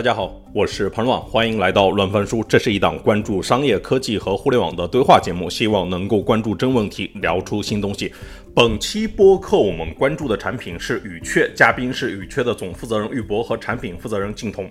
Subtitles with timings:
[0.00, 2.42] 大家好，我是彭乱，欢迎来到乱翻书。
[2.48, 8.10] 这是一档关注商业科技和互联网的对话节目，希望能够关注真问题，聊出新东西。
[8.62, 14.70] 本期播客我们关注的产品是语雀，嘉宾是语雀的总负责人玉博和产品负责人靳彤。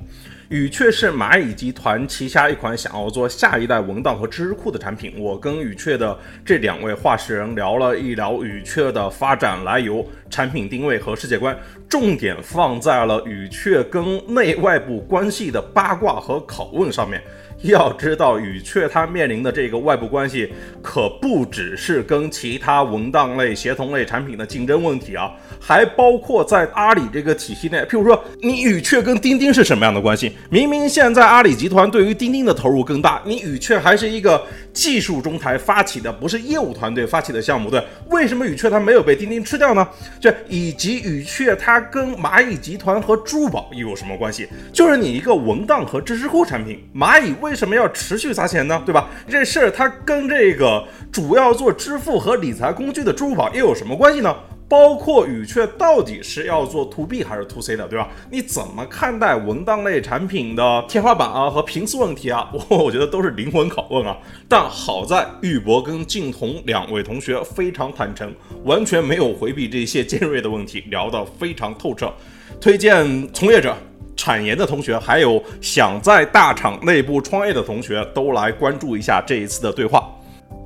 [0.50, 5.16] 语雀是蚂蚁集团旗下一款想要做下一代文档和知识库的产品。
[5.18, 6.16] 我跟语雀的
[6.46, 11.58] 这两位话事人聊了一聊语雀的发展来由、产品定位和世界观，
[11.90, 17.20] 重点放在了语雀跟内外部关系的八卦和拷问上面。
[17.64, 20.50] 要知道，语雀它面临的这个外部关系，
[20.82, 27.80] 可不只是跟其他文档类、协同类产品的竞争问题啊，还包括在阿里这个体系内。
[27.80, 30.32] 譬如说，你语雀跟钉钉是什么样的关系？
[30.50, 37.84] 明明现在阿里集团对于钉钉的投入更大，你语雀还是一个技术中台发起的，不是业务团队发起的项目，对？
[38.10, 39.86] 为什么语雀它没有被钉钉吃掉呢？
[40.22, 44.48] 这以及语雀它跟蚂蚁集团和支宝又有什么关系？
[44.72, 48.80] 就是你一个文档和知识库产品，蚂蚁为为什么要持续砸钱呢？
[48.86, 49.10] 对吧？
[49.28, 54.36] 这事儿它跟这个主要做支付和理财工具的支付宝又有什么关系呢？
[54.70, 58.08] 包括语雀到底是要做 to B 还是 to C 的，对吧？
[58.30, 62.52] 你怎么看待文档类产品的天花板啊和频次问题啊？
[62.54, 64.16] 我 我觉得都是灵魂拷问啊。
[64.48, 68.32] 但好在玉博跟静彤两位同学非常坦诚，
[68.64, 72.14] 完全没有回避这些尖锐的问题，聊得非常透彻。
[72.62, 73.76] 推荐从业者。
[74.20, 80.12] 产研的同学，还有想在大厂内部创业的同学，都来关注一下这一次的对话。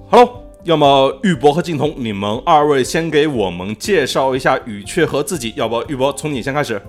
[0.09, 6.81] Hello，要么玉博和静彤，你们二位先给我们介绍一下语雀和自己，要不玉博从你先开始。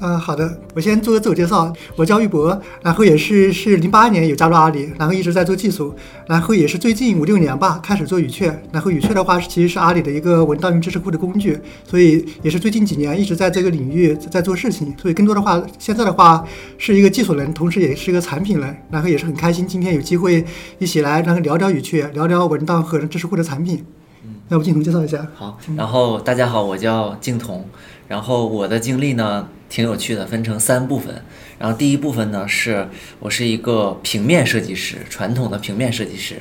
[0.00, 5.92] 嗯，好的，我先做个自我介绍，我叫玉博，然后也是是零八年有加入阿里，然后一直在做技术，
[6.28, 20.44] 然后也是最近五六年吧开始做语雀，然后语雀的话是其实是阿里的一个文档云知识库的工具，所以也是最近几年一直在这个领域在做事情，所以更多的话现在的话是一个技术人，同时也是一个产品人，然后也是很开心今天有机会
[20.78, 23.84] 一起来然后聊聊语雀，聊聊文档和知识库的产品。
[24.24, 25.26] 嗯，要不镜彤介绍一下？
[25.34, 27.64] 好，然后大家好，我叫镜彤，
[28.06, 29.48] 然后我的经历呢？
[29.68, 31.22] 挺有趣的，分成三部分。
[31.58, 36.36] 然后第一部分呢，是我是一个平面设计师，传统的平面设计师。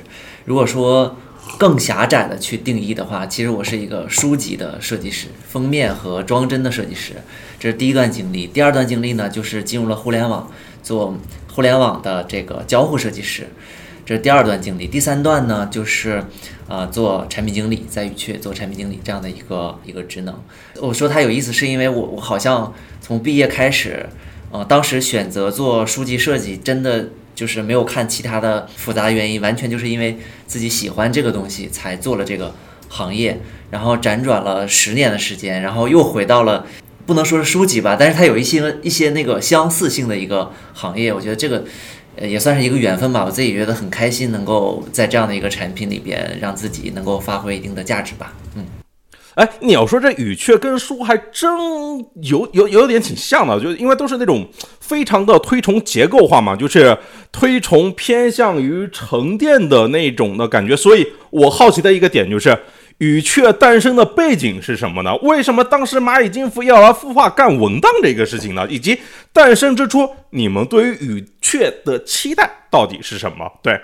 [0.46, 1.16] 如果说
[1.58, 7.14] 更狭窄的去定义的话，其实我是一个书籍的设计师，封面和装帧的设计师。
[7.60, 8.48] 这是第一段经历。
[8.48, 10.52] 第二段经历呢，就是进入了互联网，
[10.84, 11.18] 做
[11.52, 13.48] 互联网的这个交互设计师。
[14.08, 16.24] 这是第二段经历，第三段呢，就是
[16.70, 20.34] 呃做产品经理，在语雀做产品经理这样的一个一个职能。
[20.80, 24.08] 我说它有意思，是因为我我好像从毕业开始，
[24.50, 32.56] 呃，当时选择做书籍设计，真的就是没有看其他的复杂原因，完全就是因为自己喜欢这个东西才做了这个
[32.88, 33.42] 行业，
[33.72, 36.66] 然后辗转了十年的时间，然后又回到了
[37.06, 41.66] 不能说是书籍吧，但是它有一些一些那个相似性的一个行业，我觉得这个。
[42.22, 43.24] 也算是一个缘分吧。
[43.26, 48.34] 我自己觉得很开心，能够在这样的一个产品里边，让自己能够发挥一定的价值吧。
[48.56, 48.66] 嗯，
[49.36, 51.50] 哎，你要说这语雀跟书还真
[52.22, 54.48] 有有有点挺像的，就因为都是那种
[54.80, 56.98] 非常的推崇结构化嘛，就是
[57.32, 60.76] 推崇偏向于沉淀的那种的感觉。
[60.76, 62.58] 所以我好奇的一个点就是。
[63.00, 65.16] 语雀诞生的背景是什么呢？
[65.18, 68.66] 为什么当时蚂蚁金服要来孵化干文档这个事情呢？
[68.70, 69.00] 以及
[69.32, 73.52] 诞生之初，你们对于语雀的期待到底是什么？
[73.62, 73.80] 对，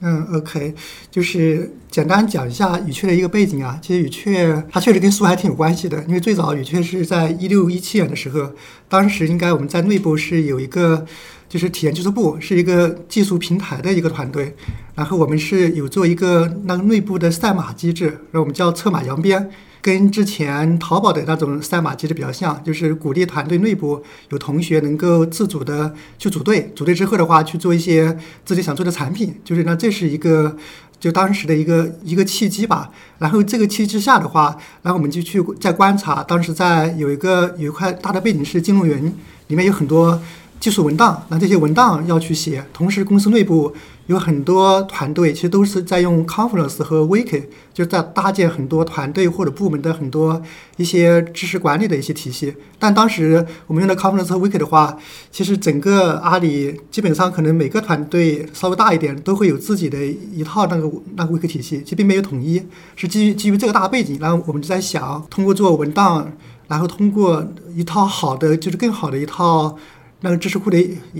[0.00, 0.74] 嗯，OK，
[1.10, 3.80] 就是简单讲一下语雀的一个背景啊。
[3.82, 8.52] 其实语雀它确实跟书还挺有关系的，因为最早语雀是在一六一七年的时候，
[8.88, 11.04] 当时应该我们在内部是有一个。
[11.48, 14.54] 就是体验技术部是一个技术平台的一个团队，
[14.94, 19.50] 然后我们是有做一个那个内部的赛马机制，然后我们叫策马扬鞭，
[19.80, 30.54] 跟之前淘宝的那种赛马机制比较像，就是鼓励团队内部有同学能够自主的去组队，组队之后的话去做一些自己想做的产品，就是那这是一个
[31.00, 32.90] 就当时的一个一个契机吧。
[33.18, 39.10] 然后这个契机之下的话，然后我们就去在观察，当时在有一个有一块大的背景是金融云，
[39.46, 40.20] 里面有很多。
[40.60, 43.72] 技术文档，那这些文档要去写，同时公司内部
[44.06, 50.42] 有很多团队，其实都是在用 Confluence 和 Wiki，就在搭建很多团队或者部门的很多
[50.76, 52.54] 一些知识管理的一些体系。
[52.78, 54.98] 但当时我们用的 Confluence 和 Wiki 的话，
[55.30, 62.60] 其实整个阿里基本上可能每个团队稍微大一点都会有自己的一套那个那个 Wiki 体系，其实并没有统一。
[62.96, 66.32] 是基于基于这个大背景，然后我们就在想，通过做文档，
[66.66, 67.46] 然后通过
[67.76, 69.76] 一套好的就是更好的一套。
[70.20, 70.76] 那个知识库的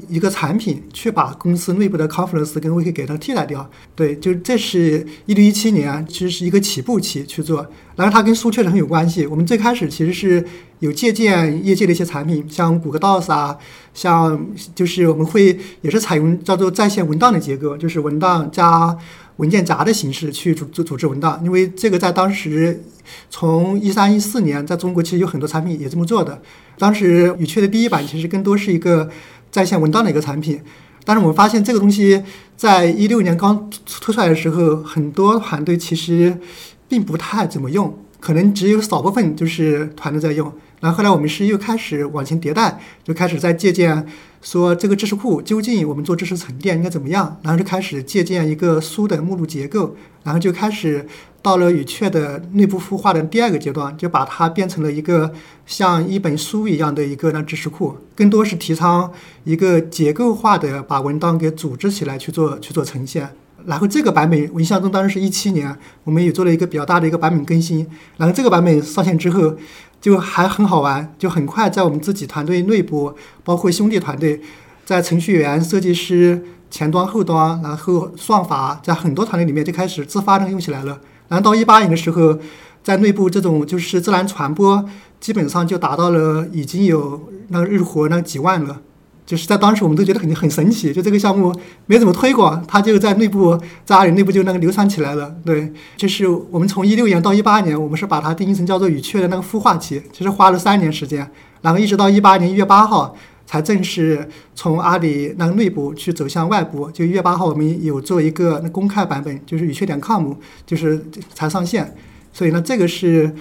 [0.09, 3.71] 一个产品，去把公司内部的 Confluence 跟 Wiki 给它替代掉。
[3.95, 7.67] 对，就这是一六一七年，其实是一个起步期去做。
[7.95, 9.27] 然后它跟书确实很有关系。
[9.27, 10.45] 我们最开始其实是
[10.81, 13.56] 有借鉴业界的一些产品，像谷歌 Docs 啊，
[13.95, 18.97] 像就是我们会也是采用叫做在线文档的结构，就是文档加
[19.38, 21.40] 文件夹的形式去组组组织文档。
[21.43, 22.81] 因为这个在当时
[23.29, 26.40] 从一三一四年在中国其实有很多产品也这么做的。
[26.79, 29.11] 当时语雀的第一版其实更多是一个
[29.50, 30.61] 在线文档的一个产品，
[31.05, 32.23] 但是我们发现这个东西
[32.56, 36.38] 在一六年刚推出来的时候，很多团队其实
[36.87, 40.52] 并不太怎么用，可能只有少部分就是团队在用。
[40.80, 44.06] 然后后来我们是又开始往前迭代，就开始在借鉴
[44.40, 51.06] 说这个知识库究竟我们做知识沉淀应该怎么样，然后就开始借鉴一个书的目录结构，然后就开始。
[51.40, 55.32] 到了语雀的内部孵化的第二个阶段，就把它变成了一个
[55.64, 59.10] 像一本书一样的一个那知识库，更多是提倡
[59.44, 63.30] 一个结构化的把文档给组织起来去做去做呈现。
[63.64, 67.86] 然后这个版本我印象中当时是一七年，我们也做了一个比较大的一个版本更新。
[68.16, 69.54] 然后这个版本上线之后，
[70.00, 73.15] 就还很好玩，就很快在我们自己团队内部，
[73.45, 74.41] 包括兄弟团队，
[74.85, 81.00] 在程序员、设计师、前端、后端，然后算法，在很多团队里面就开始自发的用起来了。
[81.29, 82.39] 然后到一八年的时候，
[82.83, 84.85] 在内部这种就是自然传播，
[85.21, 88.81] 基本上就达到了已经有那个日活那几万了，
[89.28, 91.54] 就是在当时我们都觉得很很神奇，就这个项目
[91.84, 95.36] 没怎么推广，它就在内部在阿里内部就那个流传起来了。
[95.44, 101.30] 对，就是我们从一六年到一八年，我们是把它定义成叫做语雀的那个孵化期，其实花了三年时间，
[101.60, 103.14] 然后一直到一八年一月八号。
[103.50, 110.34] 才正式从阿里那个内部去走向外部，就一月八号我们有做一个那公开版本，就是语雀点 com，
[110.66, 111.02] 就是
[111.32, 111.96] 才上线。
[112.30, 113.34] 所以呢，这个是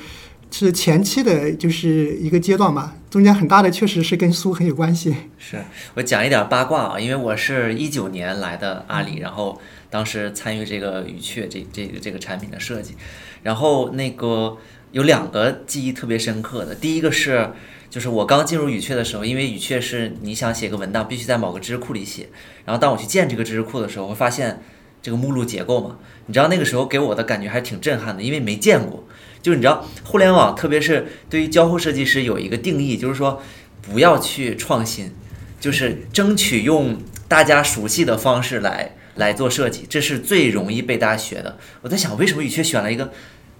[0.51, 2.95] 是前期的，就是一个阶段吧。
[3.09, 5.15] 中间很大的确实是跟书很有关系。
[5.37, 5.57] 是
[5.95, 9.59] 我讲一点八卦啊，因为我是一九年来的阿里，然后
[9.89, 12.95] 当时参与这个语雀这这个这个产品的设计，
[13.43, 14.57] 然后那个
[14.91, 17.51] 有两个记忆特别深刻的，第一个是。
[17.89, 22.27] 就是我刚进入语雀的时候，因为语雀是你想写个文档必须在某个知识库里写，
[22.65, 24.61] 然后当我去建这个知识库的时候，会发现
[25.01, 29.06] 这个目录结构嘛，你知道那个时候给我的感觉还挺震撼的，因为没见过。
[29.47, 33.41] 就是你知道互联网，特别是对于交互设计师有一个定义，就是说
[33.81, 35.13] 不要去创新，
[35.57, 36.97] 就是争取用
[37.29, 41.57] 大家熟悉的方式来来做设计，这是最容易被大家学的。
[41.81, 43.09] 我在想，为什么语雀选了一个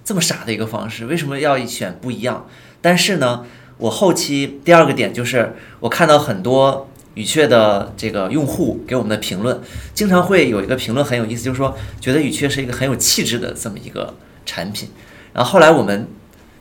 [0.03, 1.05] 这么傻的一个方式？
[1.05, 2.45] 为什么要选不一样？
[2.81, 3.45] 但是呢？
[3.77, 9.61] 我后期第二个点就是，我看到很多语雀的这个用户给我们的评论，
[9.93, 14.15] 经常会有一个评论很有意思，就是说觉得语雀是一个很有气质的这么一个
[14.47, 14.89] 产品。
[15.37, 16.07] 然后后来我们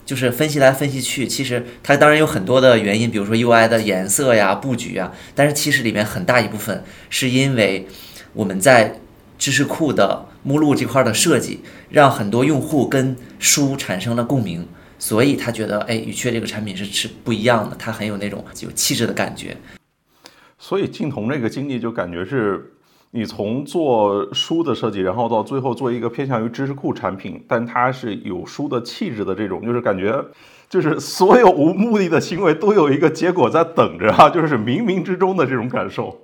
[0.05, 7.87] 就是分析来分析去，其实它当然有很多的原因，比如说 UI 的颜色呀、布局啊，但是其实里面很大一部分是因为
[8.33, 8.99] 我们在
[9.39, 14.67] 知识库的目录这块的设计，让很多用户跟书产生了共鸣。
[14.99, 19.57] 所以他觉得，哎，语雀这个产品是是不一样的，它很有那种有气质的感觉。
[20.59, 22.73] 所以静彤这个经历就感觉是，
[23.17, 30.23] 你从做书的设计，然后到最后做一个偏向于知识库产品，但它是有书的气质的这种，就是感觉，
[30.69, 36.15] 就是所有无目的的行为都有一个结果在等着啊，就是冥冥之中的这种感受。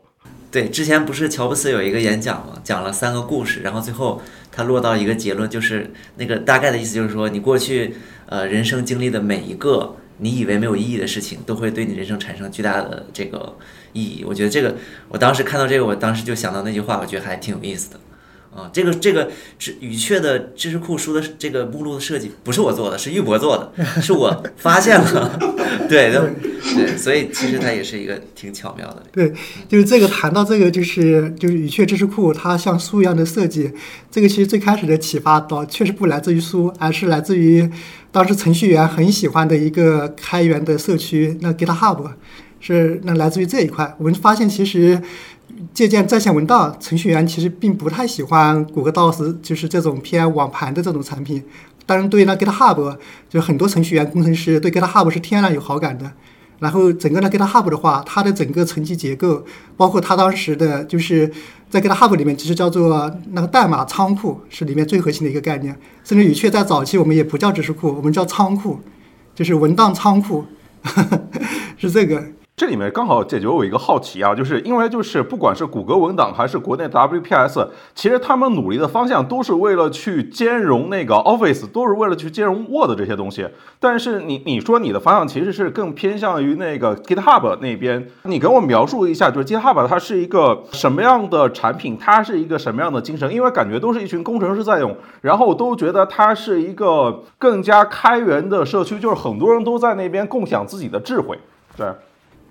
[0.51, 7.95] 对，之前不是乔布斯有一个演讲嘛，讲了三个故事，然后最后他落到一个结论，就是那个大概的意思就是说，你过去。
[8.25, 13.53] 呃，人生经历的每一个你以为没有意义的事情，都会对你人生产生巨大的这个
[13.93, 14.23] 意义。
[14.27, 14.75] 我觉得这个，
[15.07, 17.99] 我当时看到这个，我当时就想到那句话，我觉得还挺有意思的。
[18.55, 25.39] 啊，这个这个知语雀的知识库书的这个目录的设计不是我做的，是玉博做的，是我发现了。
[25.89, 29.01] 对对，所以其实它也是一个挺巧妙的。
[29.11, 29.33] 对，
[29.67, 33.71] 就是这个谈到这个，就是就是语雀知识库，它像书一样的设计，
[34.11, 37.67] 这个其实最开始的启发倒确实不来自于书，而是来自于。
[38.11, 42.11] 当时程序员很喜欢的一个开源的社区，那 GitHub
[42.63, 43.93] 是那来自于这一块。
[43.97, 45.01] 我们发现，其实
[45.73, 51.43] 借鉴在线文档，程序员其实并不太喜欢谷歌 Docs，就是这种偏网盘的这种产品。
[51.85, 52.97] 当然，对那 GitHub，
[53.29, 56.09] 就很多程序员工程师对 GitHub 是天然有好感的。
[56.59, 59.43] 然后整个那 GitHub 的话，它的整个层级结构，
[59.75, 61.29] 包括它当时的就是。
[61.73, 65.75] 在 GitHub 里面，其实叫做那个代码仓库，是里面最核心的一个概念。
[66.03, 68.79] 甚至语雀在早期，我们也不叫知识库，我们叫仓库，
[69.33, 70.45] 就是文档仓库，
[71.75, 72.23] 是这个。
[72.55, 83.47] 这里面刚好解决我一个好奇啊，就是因为就是不管是谷歌文档还是国内 WPS，其实他们努力的方向都是为了去兼容那个 Office，都是为了去兼容 Word 这些东西。
[83.79, 93.33] 但是你你说你的方向其实是更偏向于那个 GitHub 那边，你给我描述一下，就是 GitHub 它是一个什么样的产品，它是一个什么样的精神？
[93.33, 101.39] 因为感觉都是一群工程师在用，然后都觉得它是一个更加开源的社区，就是很多人都在那边共享自己的智慧，
[101.75, 101.87] 对。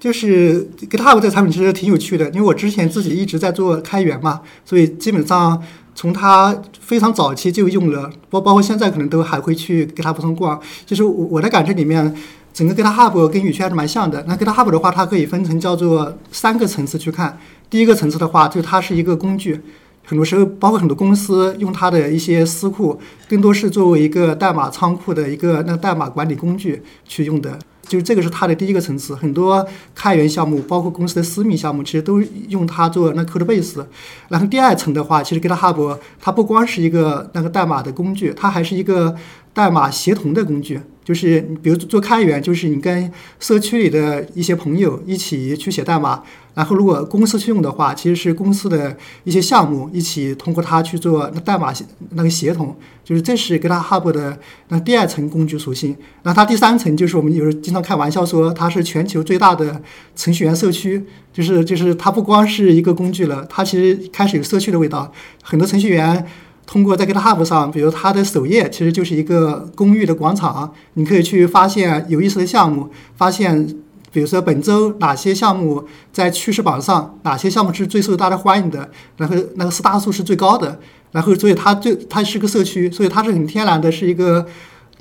[0.03, 5.63] 就是 GitHub 这个产品其实挺有趣的，因为我之前自己一直在做开源嘛，所以基本上
[5.95, 10.61] 从它非常早期就用了，包包括现在可能都还会去 GitHub 上逛。
[10.85, 12.13] 就是我我的感觉里面，
[12.53, 14.25] 整个 GitHub 跟语雀还是蛮像的。
[14.27, 17.39] 那 GitHub 的话，它可以分成叫做三个层次去看。
[17.71, 19.61] 第一个层次的话，就它是一个工具，
[20.05, 27.57] 很多时候包括很多公司用它的一些私库，更多是作为一个代码仓库的一个那代码管理工具去用的。
[27.83, 33.85] 就是这个是它的第一个层次，很多开源项目，包括公司的私密项目，其实都用它做那 code base。
[34.29, 39.15] 然后第二层的话，其实 GitHub 它不光是一个那个代码的工具，它还是一个
[39.53, 40.81] 代码协同的工具。
[41.05, 46.23] 就是比如做开源，就是你跟社区里的一些朋友一起去写代码。
[46.55, 51.75] 然后如果公司去用的话，其实是公司的一些项目一起通过它去做那代码
[52.11, 52.77] 那个协同。
[53.03, 55.97] 就是这是 GitHub 的那第二层工具属性。
[56.23, 59.83] 那它第三层就是我们有时候经常开玩笑说它是全球最大的
[60.15, 61.05] 程序员社区。
[61.33, 65.13] 就是就是它不光是一个工具了，它其实开始有社区的味道。
[65.43, 66.25] 很多程序员。
[66.73, 73.67] 通过在 GitHub 上，比如它的首页其实就是一个公寓的广场，你可以去发现有意思的项目，发现
[74.11, 84.47] 比如说本周哪些项目在趋势榜上，哪些项目是最受大家欢迎的，然后那个 star 数是最高的，然后所以它最它是个社区，所以它是很天然的，是一个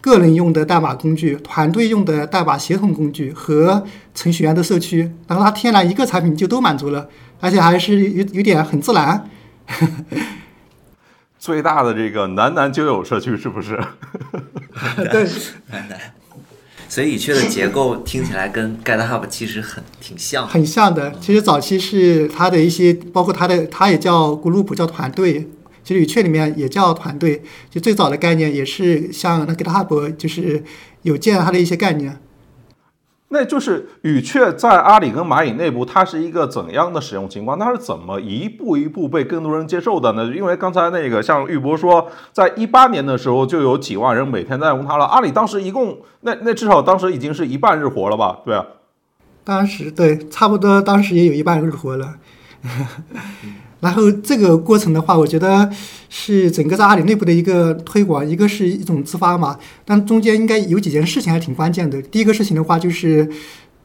[0.01, 3.81] 个人用的代码工具、团队用的代码协同工具和
[4.13, 7.07] 程序员的社区，然后它天然一个产品就都满足了，
[7.39, 9.29] 而且还是有有点很自然。
[11.41, 13.75] 最大的这个男男交友社区是不是？
[15.11, 15.27] 对，
[15.71, 15.99] 男男。
[16.87, 21.11] 所以语雀的结构听起来跟 GitHub 其实很挺像，很像的。
[21.19, 25.49] 其实早期是它的一些，包括它的，它也叫 group，叫团队。
[25.83, 30.63] 其实语雀里面也叫团队，就最早的概念也是像那 GitHub，就是
[31.01, 32.21] 有建它的一些概念。
[33.33, 37.57] 那就是语雀在阿里跟蚂蚁内部，它是一个怎样的使用情况？
[37.57, 40.25] 它是怎么一步一步被更多人接受的呢？
[40.35, 45.05] 因为刚才那个像玉博说，在一八年的时候就有几万人每天在用它了。
[45.05, 48.39] 阿里当时一共，那那至少当时已经是一半日活了吧？
[48.43, 48.65] 对啊，
[49.43, 52.15] 当时对，差不多当时也有一半日活了。
[53.81, 55.69] 然后这个过程的话，我觉得
[56.07, 59.57] 是整个在阿里内部的一个推广，一个是一种自发嘛。
[59.83, 62.01] 但中间应该有几件事情还挺关键的。
[62.03, 63.27] 第一个事情的话，就是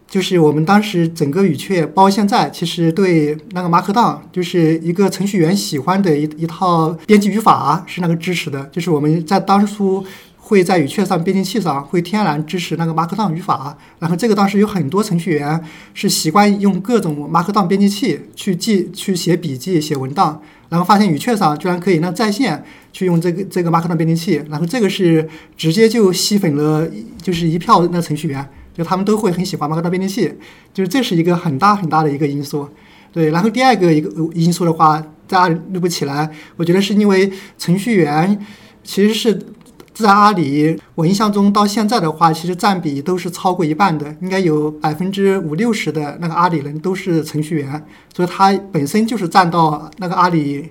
[0.07, 10.05] 就是我们当时整个语雀，包括现在，其实对那个 Markdown，就是一个程序员喜欢的一一套编辑语法是那个支持的，就是我们在当初。
[10.47, 15.61] 会在语雀上编辑器上会天然支持那个 Markdown 语法，然后这个当时有很多程序员
[15.93, 22.63] 是习惯用各种 Markdown 编辑器去记、去写笔记、写文档，然后发现语雀上居然可以那在线
[22.93, 26.89] 去用这个这个 Markdown 编辑器，然后这个是直接就吸粉了，
[27.21, 30.33] 就是一票那程序员，就他们都会很喜欢 Markdown 编辑器，
[30.73, 32.69] 就是这是一个很大很大的一个因素。
[33.11, 38.39] 对，然后第二个一个因素的话，大家录不起来，我觉得是因为程序员
[38.85, 39.37] 其实是。
[40.05, 50.71] 在阿里，我印象中到现在的话，其实占比都是超过一半的，应该有百分之五六十的那个阿里人都是程序员，所以它本身就是占到那个阿里。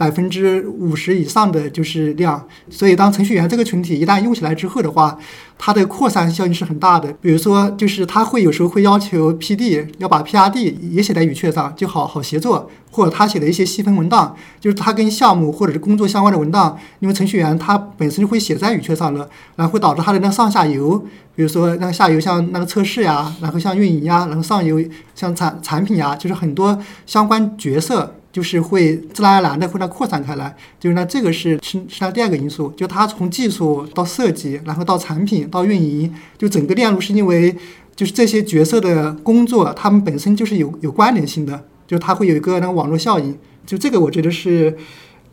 [0.00, 5.18] 百分之五十以上的就是量，所以当程序员这个群体一旦用起来之后的话，
[5.58, 7.12] 它的扩散效应是很大的。
[7.20, 20.96] 比如说，就是他会有时候会要求 PD 要把 PRD 也写在语雀上，就好好协作，或者他写的一些细分文档，就是他跟项目或者是工作相关的文档，因为程序员他本身就会写在语雀上了，然后会导致他的那上下游，
[21.36, 24.82] 比如说那个下游像那个测试呀，然后像运营呀，然后上游
[25.14, 28.14] 像产产品呀，就是很多相关角色。
[28.32, 37.56] 就是会自然而然的会它扩散开来，就是那这个是是是它第二个因素，就它从技术到设计，然后到产品到运营，就整个链路是因为
[37.96, 44.76] 就是这些角色的工作，他们本身就是有有关联性的，就它会有一个那个网络效应，就这个我觉得是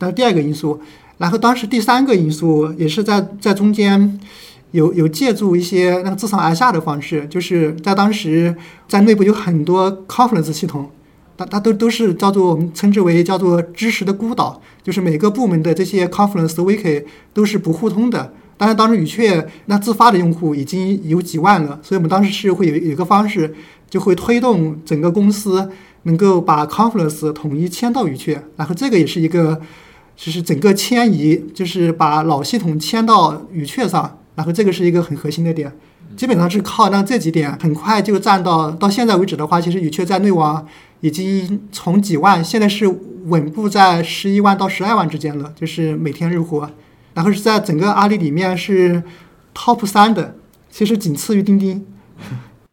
[0.00, 0.80] 那第二个因素。
[1.18, 4.20] 然后当时第三个因素也是在在中间
[4.72, 8.54] 有有借助一些那个自上而下的方式，就是在当时
[8.88, 10.90] 在内部有很多 confidence 系统。
[11.38, 18.34] 它它都都是叫做我们称之为叫做知识的孤岛，就是每个部门的这些 Confluence Wiki 都是不互通的。
[18.56, 23.54] 但是当时语雀那自发的用户已经有几万了，所以我们当时是会有有一个方式，
[23.88, 25.70] 就会推动整个公司
[26.02, 29.60] 能够把 Confluence 统一迁到语雀，然后这个也是一个，
[30.16, 35.72] 就是整个迁移，就是把老系统迁到语雀上，然后这个是一个很核心的点。
[36.18, 38.68] 基本上是靠那这几点，很快就占到。
[38.72, 40.66] 到现在为止的话，其实语雀在内网
[40.98, 42.88] 已经从几万，现在是
[43.26, 46.68] 稳步在十一万到十二万之间了，就是每天日活。
[47.14, 49.04] 然后是在整个阿里里面是
[49.54, 50.34] top 三的，
[50.68, 51.86] 其实仅次于钉钉。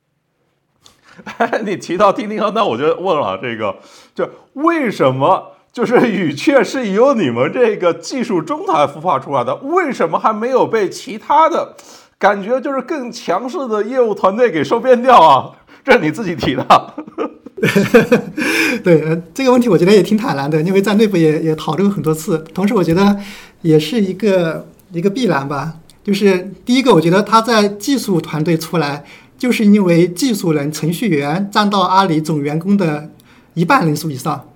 [1.64, 3.76] 你提到钉钉那我就问了，这个
[4.16, 11.76] 就为什么就是语雀是由你们这个技术中台孵化出来的，为什么还没有被其他的？
[12.18, 15.52] 感觉就是更强势的业务团队给收编掉啊，
[15.84, 16.94] 这是你自己提的。
[18.84, 22.44] 对，这个问题我觉得也挺坦然的，因为在内部也也讨论过很多次。
[22.54, 23.18] 同时，我觉得
[23.62, 25.74] 也是一个一个必然吧。
[26.04, 29.04] 就是第一个，我觉得他在技术团队出来，
[29.38, 33.10] 就是因为技术人、程序员占到阿里总员工的
[33.56, 34.50] 一半人数以上，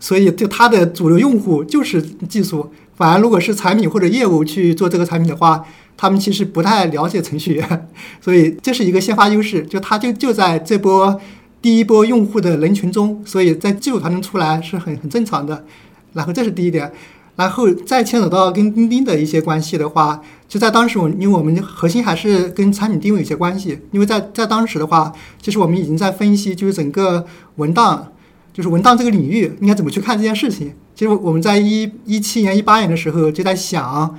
[0.00, 2.72] 所以就他的主流用户就是技术。
[2.98, 5.64] 反而如果是产品或者业务去做这个产品的话，
[5.96, 7.88] 他们其实不太了解程序员，
[8.20, 11.18] 所以这是一个先发优势，就他就就在这波
[11.62, 15.64] 第一波用户的人群中，所以在技术团队出来是很很正常的。
[16.12, 16.90] 然后这是第一点，
[17.36, 27.24] 然后再牵扯到跟钉钉的一些关系的话，就在当时我因为我们核心还是跟产品定位有些关系，因为在在当时的话，其实我们已经在分析就是整个
[27.56, 28.12] 文档，
[28.58, 30.74] 就是文档这个领域应该怎么去看这件事情。
[30.92, 34.18] 其实我们在一一七年、一八年的时候就在想。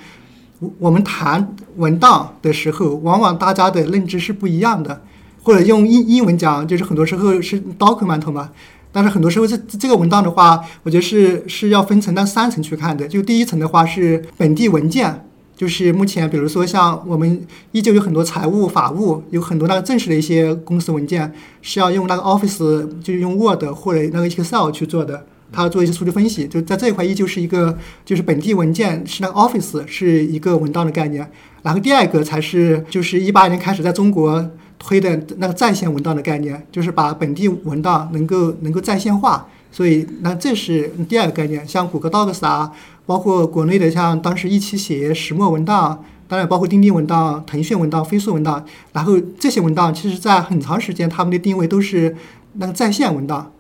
[0.62, 5.02] 我我们谈文档的时候，往往大家的认知是不一样的，
[5.42, 8.50] 或者用英英文讲，就是很多时候是 document 嘛。
[8.92, 13.08] 但是很多时候这这个文档的话，我觉得是是要分成那三层去看的。
[13.08, 15.29] 就第一层的话是本地文件，
[15.60, 21.30] 就是目前比如说像我们依旧有很多财务、法务，有很多那个正式的一些公司文件
[21.62, 25.26] 是要用那个 Office，就是用 Word 或者那个 Excel 去做的。
[25.52, 27.76] 它做一些数据分析，就在这一块依旧是一个，
[28.06, 31.30] 就是本地文件是那个 Office 是一个文档的概念，
[31.64, 34.48] 然后第二个才是就是一八年开始在中国
[34.78, 41.68] 推的那个在线文档的概念，就是把本地文档能够能够在线化，所以那这是第二个概念。
[41.68, 42.72] 像谷歌 Docs 啊，
[43.10, 48.64] 包括国内的像当时一起写石墨文档，当然包括钉钉文档、腾讯文档、飞速文档，
[48.94, 52.16] 然后这些文档其实在很长时间他们的定位都是
[52.54, 53.52] 那个在线文档。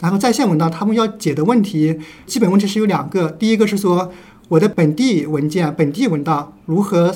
[0.00, 3.30] 然后在线文档，他们要解的问题，基本问题是有两个。
[3.30, 4.10] 第一个是说，
[4.48, 7.14] 我的本地文件、本地文档如何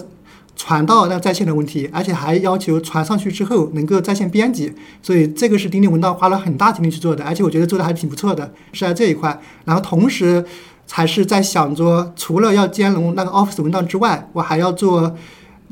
[0.54, 4.72] 传到那在线的问题，而且还要求传上去之后能够在线编辑。
[5.02, 9.40] 所以这个是钉钉文档花了很大精力去做的，而且我觉得做的还挺不错的，是在这一块。
[9.64, 10.44] 然后同时
[10.86, 15.14] 才是在想着，除了要兼容那个 Office 文档之外，我还要做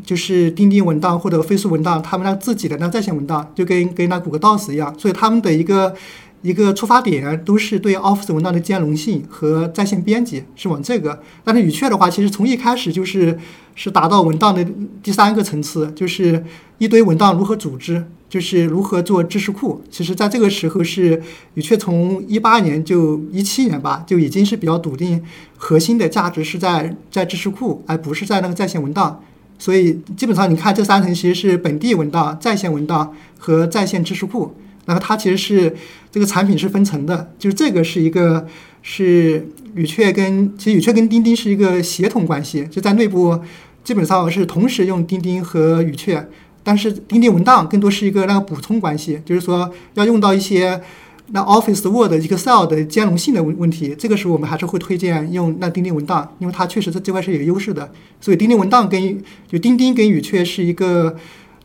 [0.04, 4.94] 就是钉钉文档或者飞书文档，他们那自己的那在线文档，就跟跟那谷歌 Docs 一样。
[4.98, 5.94] 所以他们的一个。
[6.42, 13.38] 一个出发点都是对 Office 文档的兼容性和在线编辑是往这个，但是语雀的话，其实从一开始就是
[13.76, 14.66] 是达到文档的
[15.04, 16.44] 第三个层次，就是
[16.78, 19.82] 一堆文档如何组织，就是如何做知识库。
[19.90, 25.22] 其实在这个时候是语雀从一八年就一七年吧，就已经是比较笃定
[25.58, 29.20] 核心的价值是在在知识库，而不是在那个在线文档。
[29.58, 34.54] 所以基本上你看这三层其实是本地文档、在线文档和在线知识库。
[34.86, 35.76] 那么它其实是
[36.10, 38.48] 这个产品是分层的，就是这个是一个
[38.80, 43.38] 是语雀跟其实语雀跟钉钉是一个协同关系，就在内部
[43.84, 46.26] 基本上是同时用钉钉和语雀，
[46.62, 50.80] 但是钉钉文档更多是一个那个补充关系，就是说要用到一些
[51.28, 61.16] 那 Office Word Excel 的兼容性的问问题，这个时候我们还是会推荐用那钉钉文档，因为它确实在这块是有优势的，所以钉钉文档跟就钉钉跟语雀是一个。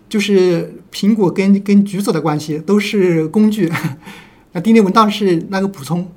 [0.10, 3.69] 就是苹果跟跟橘子的关系都是工具，
[4.53, 6.07] 那钉钉文档是那个补充。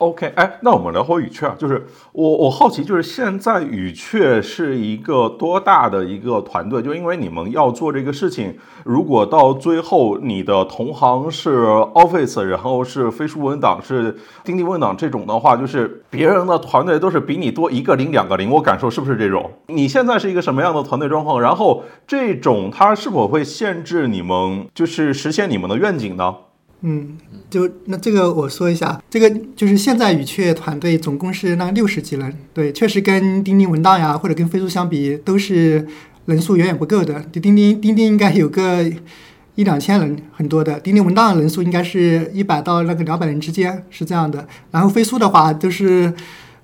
[0.00, 6.80] OK，哎，那我们聊会语雀啊，就是我我好奇，就是现在语雀是一个多大的一个团队？
[6.80, 19.50] 就因为你们要做这个事情，如果到最后你的同行是 Office，然后是飞书文档，是钉钉文档这种的话，就是别人的团队都是比你多一个零、两个零，我感受是不是这种？
[19.66, 21.38] 你现在是一个什么样的团队状况？
[21.38, 26.34] 然后这种它是否会限制你们，就是实现你们的愿景呢？
[26.82, 27.18] 嗯，
[27.50, 35.86] 就那这个我说一下，这个就是现在语雀团队总共是那六十几人，对，确实跟钉钉文档呀或者跟飞书相比，都是
[36.24, 37.22] 人数远远不够的。
[37.30, 38.90] 就钉钉钉钉应该有个
[39.56, 40.80] 一两千人，很多的。
[40.80, 44.48] 钉钉文档人数应该是一百到那个两百人之间，是这样的。
[44.70, 46.10] 然后飞书的话，就是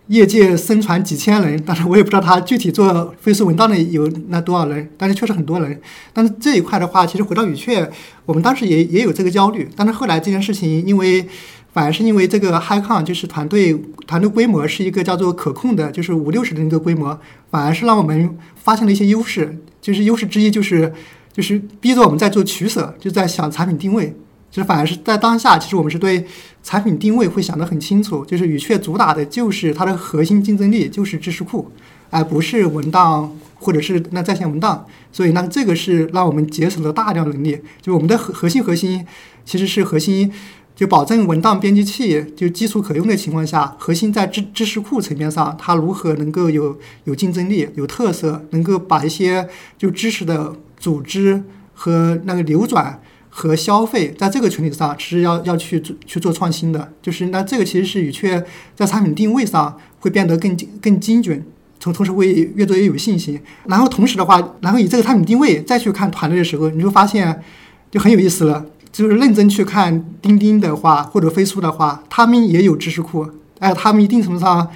[0.09, 5.81] 业界声传几千人，但是我也不知道他具体做飞书文档的有那多少人，但是确实很多人。
[6.13, 7.91] 但是这一块的话，其实回到语雀，
[8.25, 11.27] 我们当时也也有这个焦虑，但是后来这件事情，因为
[11.73, 17.19] 反而是因为这个 HiCon 就是团队团队规模是一个叫做可控的，就是五六十人的一个规模，
[17.51, 20.93] 反而是让我们发现了一些优势，就是优势之一就是
[21.33, 24.15] 就是逼着我们在做取舍，就在想产品定位。
[24.51, 26.25] 其实反而是在当下，其实我们是对
[26.63, 31.71] 产品定位会想得很清楚，就是语雀主打的就是它的核心竞争力就是知识库，
[32.11, 34.87] 而不是文档或者是那在线文档。
[35.13, 37.59] 所以那这个是让我们节省了大量能力。
[37.83, 39.05] 就我们的核核心核心
[39.45, 40.33] 其实是核心，
[40.75, 51.43] 就保证文档编辑器就基础可用的情况下，核心在知知识库层面上，它如何能够有有竞争力、有特色，能够把一些就知识的组织
[51.75, 53.01] 和那个流转。
[53.39, 58.43] 和消费在这个群体上是要要去做去做创新的，就是那这个其实是语雀
[58.75, 61.45] 在产品定位上会变得更更精准，
[61.79, 63.39] 同同时会越做越有信心。
[63.67, 67.43] 然后同时的话，然后以这个产品定位再去看团队的时候，你就发现
[67.91, 68.65] 就很有意思了。
[68.91, 74.67] 就是认真去看钉钉的话或者飞书的话，他们也有知识库，哎，他们一定程度上。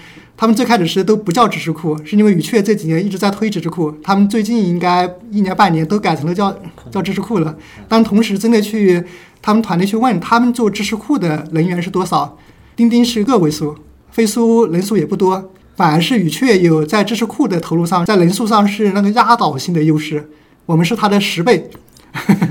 [0.40, 3.94] 他们最开始是都不叫知识库，是因为语雀这几年一直在推知识库。
[4.02, 6.50] 他们最近应该一年半年都改成了叫
[6.90, 7.54] 叫知识库了。
[7.86, 9.04] 但同时真的去
[9.42, 12.38] 他们团队去问他们做知识库的人员是多少，
[12.74, 13.76] 钉钉是个位数，
[14.12, 20.30] 飞书人数也不多，反而是语雀有在知识库的投入上，在人数上是那个压倒性的优势，
[20.64, 21.68] 我们是它的十倍。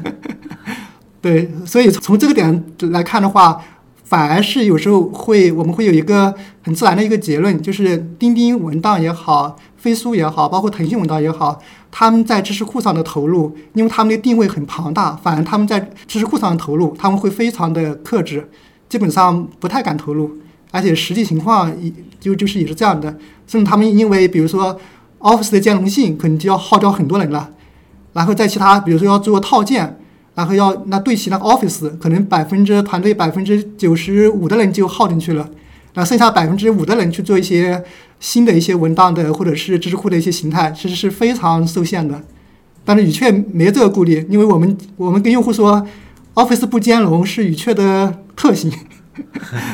[1.19, 3.59] 对，所以从这个点来看的话。
[4.09, 11.59] 反而是有时候会，我们会有一个很自然的一个结论，就是钉钉文档也好，飞书也好，包括腾讯文档也好，
[11.91, 18.49] 他们在知识库上的投入，因为他们的定位很庞大，反而他们在知识库上的投入，他们会非常的克制，
[18.89, 20.31] 基本上不太敢投入，
[20.71, 24.75] 而且实际情况也就就是也是这样的，甚至他们因为比如说
[25.19, 27.51] Office 的兼容性，可能就要耗掉很多人了，
[28.13, 29.97] 然后在其他比如说要做套件。
[30.39, 35.49] 然后要那对齐那个 Office，可能百分之团队百分之九十五的人就耗进去了，
[35.95, 37.83] 那剩下百分之五的人去做一些
[38.21, 42.23] 新的一些文档的或者是知识库的一些形态，其实是非常受限的。
[42.85, 45.85] 但是语雀没这个顾虑，因为我们我们跟用户说
[46.35, 48.71] ，Office 不兼容是语雀的特性，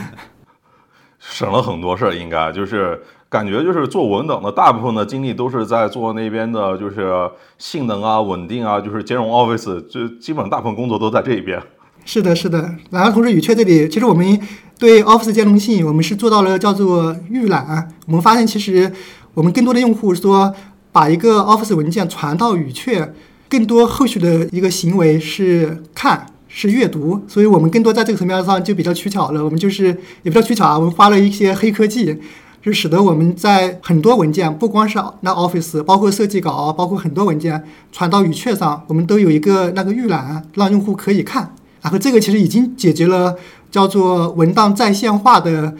[1.19, 2.99] 省了很多事儿，应该就是。
[3.29, 7.11] 感觉就是做文档的大部分的精力都是在做那边的，就是
[7.57, 11.61] 性能啊、稳定啊，就是兼容 Office，就基本大部分工作都在这一边。
[12.05, 12.75] 是的，是的。
[12.91, 14.39] 然后同时，语雀这里其实我们
[14.77, 17.91] 对 Office 兼容性，我们是做到了叫做预览。
[18.05, 18.89] 我们发现其实
[19.33, 20.53] 我们更多的用户说，
[20.91, 23.11] 把一个 Office 文件传到语雀，
[23.49, 27.19] 更多后续的一个行为是看，是阅读。
[27.27, 29.43] 所以我们更多在这个层面上就比较取巧了。
[29.43, 29.87] 我们就是
[30.21, 32.17] 也比较取巧啊，我们花了一些黑科技。
[32.65, 41.53] 就使得我们在很多文件，不光是那 Office，包括设计稿，包括很多文件传到语雀上，我们都有一个那个预览，让用户可以看。
[41.83, 43.37] 然后这个其实已经解决了
[43.69, 45.75] 叫做文档在线化的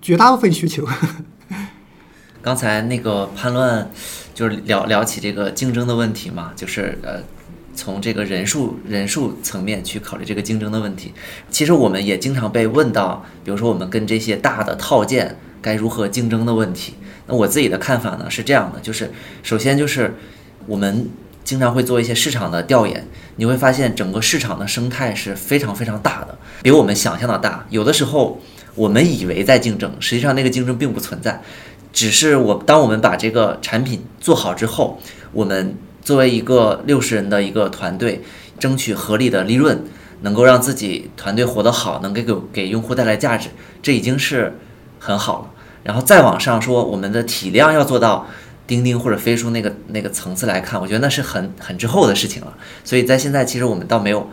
[0.00, 0.88] 绝大部分需求。
[2.40, 3.90] 刚才那个叛乱
[4.32, 7.20] 就是聊聊起这个竞争的问题嘛，就是呃，
[7.74, 11.12] 从这个人数人数层面去考虑这个竞争的问题。
[11.50, 15.36] 其实我们也经常被问到，比如说我们跟这些大的套件。
[15.60, 16.94] 该如何竞争的问题？
[17.26, 19.10] 那我自己的看法呢是这样的，就是
[19.42, 20.14] 首先就是
[20.66, 21.08] 我们
[21.44, 27.66] 经常会做一些市场的调研，你会发现整个市场的生态是非常非常大的，比我们想象的大。
[27.70, 28.40] 有的时候
[28.74, 31.40] 我们以为在竞争，实际上那个竞争并不存在，
[31.92, 34.98] 只是我当我们把这个产品做好之后，
[35.32, 38.22] 我们作为一个六十人的一个团队，
[38.58, 39.84] 争取合理的利润，
[40.22, 43.50] 能够让自己团队活得好，能给给给用户带来价值，
[43.82, 44.58] 这已经是。
[45.00, 45.50] 很好了，
[45.82, 48.26] 然后再往上说，我们的体量要做到
[48.66, 52.56] 钉钉或者飞书那个那个层次来看，我觉得那是很很之后的事情了。
[52.84, 54.28] 所以在现在，其实我们倒没有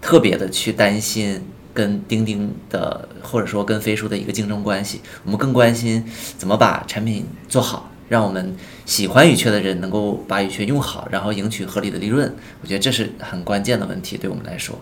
[0.00, 6.04] 特别的去担心跟钉钉的或者说跟飞书的一个竞争关系，我们更关心
[6.38, 12.34] 怎么把产品做好，让我们喜欢语雀的人能够把语雀用好，然后赢取合理的利润。
[12.62, 14.78] 我觉得这是很关键的问题，对我们来说。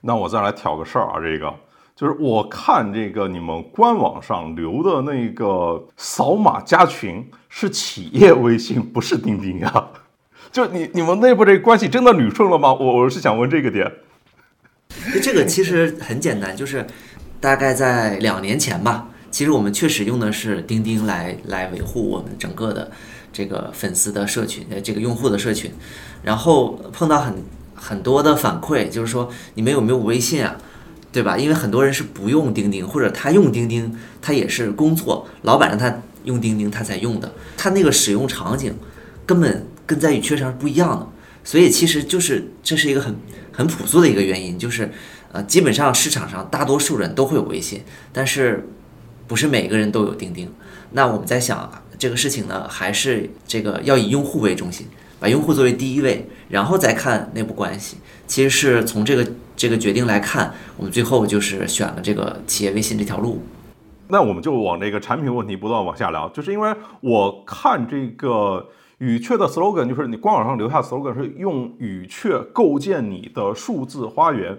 [0.00, 1.54] 那我再来挑个事儿啊，这个。
[2.02, 9.86] 就是我看这个你们官网上留的那个扫码加群是企业微信，不是钉钉呀。
[10.50, 12.74] 就你你们内部这个关系真的捋顺了吗？
[12.74, 13.88] 我我是想问这个点。
[15.22, 16.84] 这个其实很简单，就是
[17.40, 22.90] 大概在两年前吧，其实我们确实用的是钉钉来来维护我们整个的
[23.32, 25.70] 这个粉丝的社群，呃，这个用户的社群。
[26.24, 27.44] 然后碰到很
[27.76, 30.56] 很多的反馈，就是说你们有没有微信啊？
[31.12, 31.36] 对吧？
[31.36, 38.74] 因为很多人是不用钉钉，或者他用钉钉，他也是工作，老板让他用钉钉他才用的，它那个使用场景
[39.26, 41.06] 根本跟在语雀上是不一样的。
[41.44, 43.14] 所以其实就是这是一个很
[43.52, 44.90] 很朴素的一个原因，就是
[45.32, 48.68] 呃，基本上市场上大多数人都会有微信，但是
[49.26, 50.50] 不是每个人都有钉钉。
[50.92, 54.86] 那我们在想这个事情呢，还是这个要以用户为中心，
[55.18, 57.96] 把用户作为第一位，然后再看内部关系。
[58.26, 59.26] 其实是从这个
[59.62, 63.40] 这个决定来看，我们最后就是选了这个企业微信这条路。
[64.08, 68.68] 那我们就往这个产品问题不断往下聊，就是因为我看这个。
[68.98, 74.56] 语雀的 slogan 就是你官网上留下 slogan 是用语雀构建你的数字花园。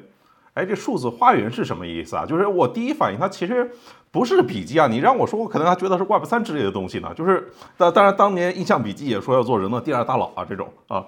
[0.54, 2.26] 哎，这数字花园是什么意思啊？
[2.26, 3.72] 就是我第一反应，它其实
[4.12, 4.86] 不是笔记啊。
[4.88, 7.14] 你让我说，我可能还觉得是 Web 三之类的东西呢。
[7.16, 11.06] 就是当当然，当年印象笔记也说要做人的第二大佬啊，这种啊。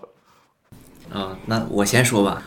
[1.11, 2.41] 啊，那我先说吧。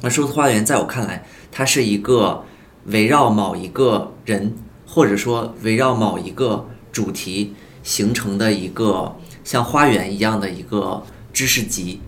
[0.00, 2.44] 那数字花园在我看来，它是一个
[2.86, 4.54] 围绕某一个人，
[4.86, 9.16] 或者说围绕某一个主题形成的一个。
[9.44, 11.02] 像花园一样的一个
[11.32, 12.00] 知识集，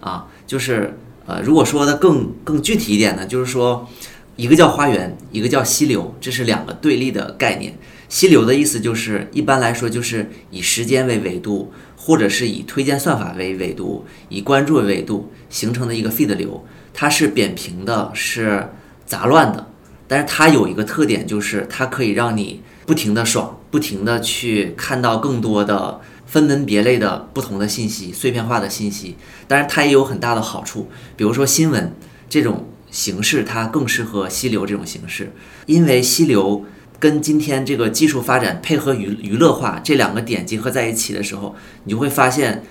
[0.00, 3.88] 啊，就是呃，如果说的更更具体一点呢，就是说，
[4.36, 7.78] 一个叫花园，一个叫溪流，这是两个对立的概念。
[8.10, 18.70] 溪流的意思就是，一般来说就是以时间为维度，或者是以推荐算法为维度，以关注为维度形成的一个 feed 流，它是扁平的，是
[19.04, 19.68] 杂乱的，
[20.08, 26.00] 但是它有一个特点，就是它可以让你不停的爽，不停的去看到更多的。
[26.26, 29.14] 分门别类的不同的信息，碎片化的信息，
[29.46, 30.88] 但是它也有很大的好处。
[31.16, 31.94] 比如说新闻
[32.28, 35.32] 这种形式，它更适合溪流这种形式，
[35.66, 36.64] 因为溪流
[36.98, 41.54] 跟今天这个技术发展配合娱娱乐化这两个点结合在一起的时候，
[41.84, 42.64] 你就会发现，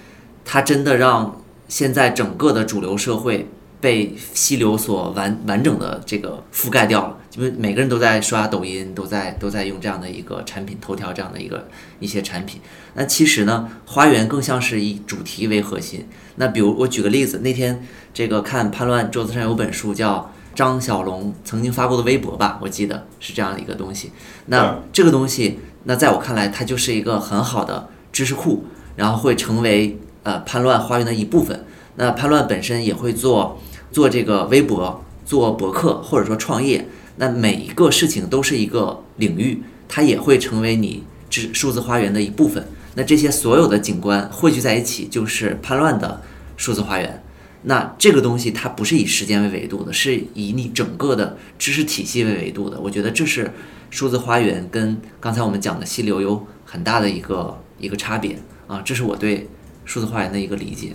[0.43, 3.47] 它真的让现在整个的主流社会。
[3.83, 11.67] 被溪流所完完整的这个覆盖掉了，就是每个人都在刷抖音，都在都在用这样的一个产品，头条这样的一个
[11.99, 12.61] 一些产品。
[12.93, 16.07] 那其实呢，花园更像是以主题为核心。
[16.37, 24.11] 那比如我举个例子，那天这个看叛乱桌子上有本书，叫张小龙曾经发过的微博吧，我记得是这样的一个东西。
[24.45, 28.63] 那这个东西，那在我看来，它就是一个很好的知识库，
[28.95, 31.65] 然后会成为呃叛乱花园的一部分。
[31.95, 33.59] 那叛乱本身也会做。
[33.93, 42.67] 做这个微博、做博客或者说创业，那每一个事情都是一个领域，它也会成为你这数字花园的一部分。
[42.95, 46.21] 那这些所有的景观汇聚在一起，就是叛乱的
[46.57, 47.23] 数字花园。
[47.63, 52.79] 那这个东西它不是以时间为维度的，是以你整个的知识体系为维度的。
[52.81, 53.49] 我觉得这是
[53.89, 58.81] 数字花园跟刚才我们讲的溪流有很大的一个一个差别啊。
[58.83, 59.47] 这是我对
[59.85, 60.93] 数字花园的一个理解。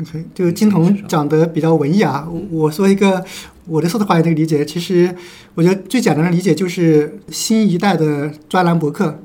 [0.00, 2.28] OK，就金童讲的比较文艺啊。
[2.50, 3.24] 我说一个
[3.66, 5.14] 我的数字花园的理解，其实
[5.54, 9.20] 我觉得最简单的理解就是新一代的专栏博客，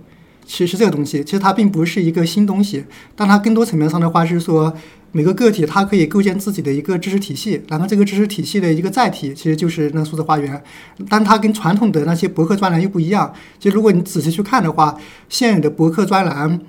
[0.46, 1.24] 其实是这个东西。
[1.24, 4.72] 其实它并不是一个新东西，但它更多层面上的话是说，
[5.12, 10.64] 每个个体它可以构建自己的一个知识体系，然后这个知识体系的一个载体其实就是那数字花园。
[11.10, 13.34] 但它跟传统的那些博客专栏又不一样。
[13.58, 14.96] 就如果你仔细去看的话，
[15.30, 16.62] 现有的博客专栏，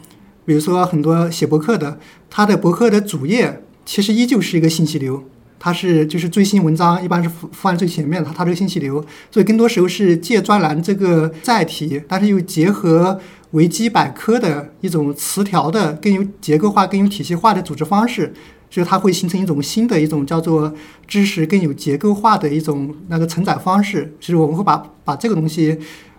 [0.47, 1.99] 比如说很多写博客的，
[2.31, 3.61] 它的博客的主页。
[3.85, 5.23] 其实依旧是一个信息流，
[5.59, 18.33] 它是就是最新文章一般是放在最前面的，它这个信息流，所以更多时候是借专栏这个载体，但是又结合维基百科的一种词条的更有结构化、更有体系化的组织方式，
[18.71, 20.73] 所以它会形成一种新的一种叫做
[21.09, 24.15] 知识更有结构化的一种那个承载方式。
[24.21, 25.77] 其实我们会把把这个东西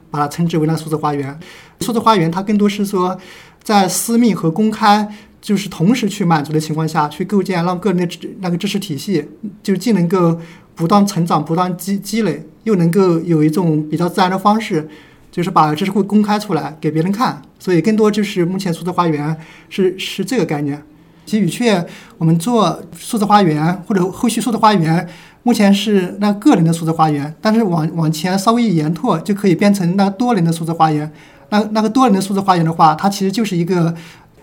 [0.09, 1.39] 把它称之为那数字花园。
[1.79, 3.17] 数字花园它更多是说
[3.63, 5.07] 在私密和公开。
[5.41, 9.27] 就是同时去满足的情况下去构建，让个人的知那个知识体系，
[9.63, 10.39] 就既能够
[10.75, 14.87] 不断成长、不断积积累，又能够有一种比较自然的方式，
[15.31, 17.41] 就是把知识库公开出来给别人看。
[17.57, 19.35] 所以更多就是目前数字花园
[19.67, 20.79] 是是这个概念。
[21.25, 21.83] 其实语雀
[22.19, 25.07] 我们做数字花园或者后续数字花园，
[25.41, 31.11] 目前是那个人的数字花园，但是往往前稍微一延拓，就可以变成那多人的数字花园。
[31.49, 33.95] 那那个多人的数字花园的话，它其实就是一个。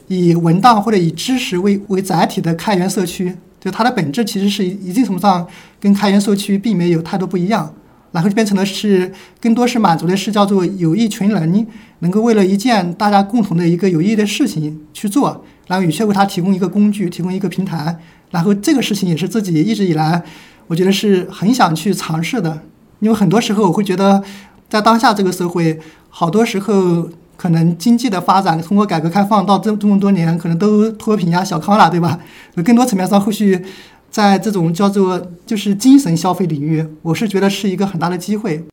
[0.08, 5.46] 以文档或者以知识为为载体的开源社区，就它的本质其实是一定程度上
[5.78, 7.74] 跟开源社区并没有太多不一样，
[8.12, 11.66] 然后就变成了是更多是满足的是叫做有一群人
[11.98, 17.98] 能够为了一件大家共同的一个有意义的事情去做，然后语雀为他提供一个工具，提供一个平台，
[18.30, 20.22] 然后这个事情也是自己一直以来
[20.68, 22.62] 我觉得是很想去尝试的，
[23.00, 24.22] 因为很多时候我会觉得
[24.70, 27.10] 在当下这个社会，好多时候。
[27.38, 32.18] 可能经济的发展通过改革开放到这这么多年，可能都脱贫呀、小康了，对吧？
[32.64, 33.64] 更多层面上，后续
[34.10, 38.64] 在这种叫做就是精神消费领域，我是觉得是一个很大的机会。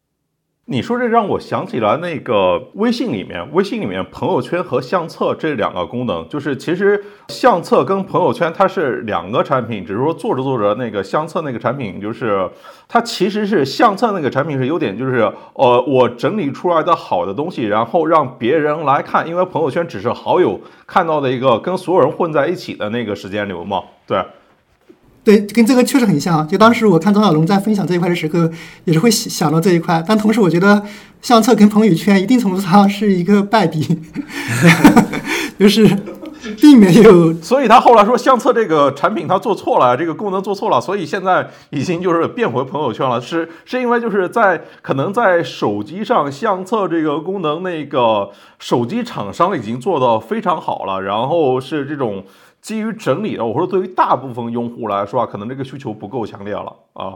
[0.68, 12.50] 你说这让我想起来那个微信里面，微信里面朋友圈和相册这两个功能，就是其实相册跟朋友圈它是两个产品，只是说做着做着那个相册那个产品就是
[12.88, 24.20] 它其实是相册那个产品是优点就是呃我整理出来的好的东西，然后让别人来看，因为朋友圈只是好友看到的一个跟所有人混在一起的那个时间流嘛，对。
[25.26, 26.48] 对，跟这个确实很像。
[26.48, 28.48] 就当时我看张小龙在分享这一块的时候，
[28.84, 30.02] 也是会想到这一块。
[30.08, 30.84] 但同时，我觉得
[31.24, 34.00] 相册跟朋友圈一定程度上是一个败笔，
[35.58, 35.90] 就是
[36.62, 37.34] 并没有。
[37.42, 43.20] 所以他后来说相册这个产品他做错了，这个功能做错了，所以现在已经就是变回朋友圈了。
[43.20, 52.24] 是是因为就是在可能在手机上相册这个功能，那个手机厂商已经做到非常好了，然后是这种。
[52.66, 57.14] 基于整理的，我说对于大部分用户来说啊，可能这个需求不够强烈了啊。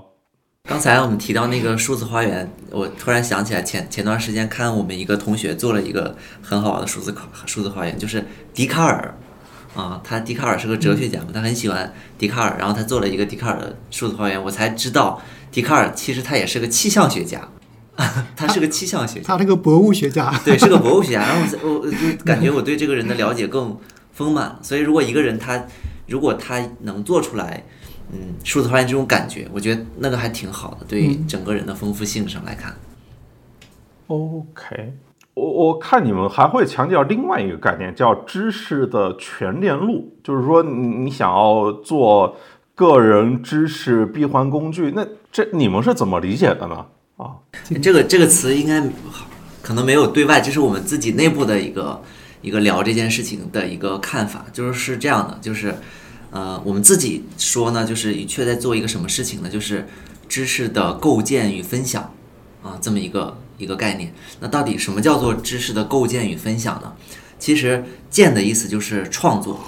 [0.69, 7.15] 刚才我们提到那个数字花园，我突然想起来前前段时间看我们一个同学做了一个很好的数字
[7.47, 9.17] 数字花园，就是笛卡尔
[9.75, 15.19] 啊，他笛卡尔是个哲学家嘛，他很喜欢笛卡尔，然后他做了一个笛卡尔的数字花园，我才知道
[15.51, 17.49] 笛卡尔其实他也是个气象学家，
[18.37, 23.75] 他是个气象学家，他是个博物学家，对，是个博物学家，然后我我就感觉我对这个人的了解更。
[24.19, 25.63] 丰满，所以如果一个人他
[26.07, 27.63] 如果他能做出来，
[28.11, 32.75] 嗯，数字花园这种感觉，我觉得那个还挺好的，对于整个人的丰富性上来看。
[34.07, 34.91] OK，
[35.35, 42.35] 我我看你们还会强调另外一个概念，叫知识的全链路，就是说你你想要做
[42.75, 46.85] 个人知识闭环工具，那这你们是怎么理解的呢？
[47.15, 47.37] 啊，
[47.81, 48.83] 这个这个词应该
[49.61, 52.01] 可能没有对外，这是我们自己内部的一个。
[52.41, 55.75] 一个聊这件事情的一个看法，就是是这样的，就是，
[56.31, 59.49] 呃，我们自己说呢，就是却在做一个什么事情呢？
[59.49, 59.87] 就是
[60.29, 62.13] 知识的构建与分享，
[62.63, 64.13] 啊，这么一个一个概念。
[64.39, 66.93] 那到底什么叫做知识的构建与分享呢？
[67.37, 69.59] 其实“建”的意思就是创作，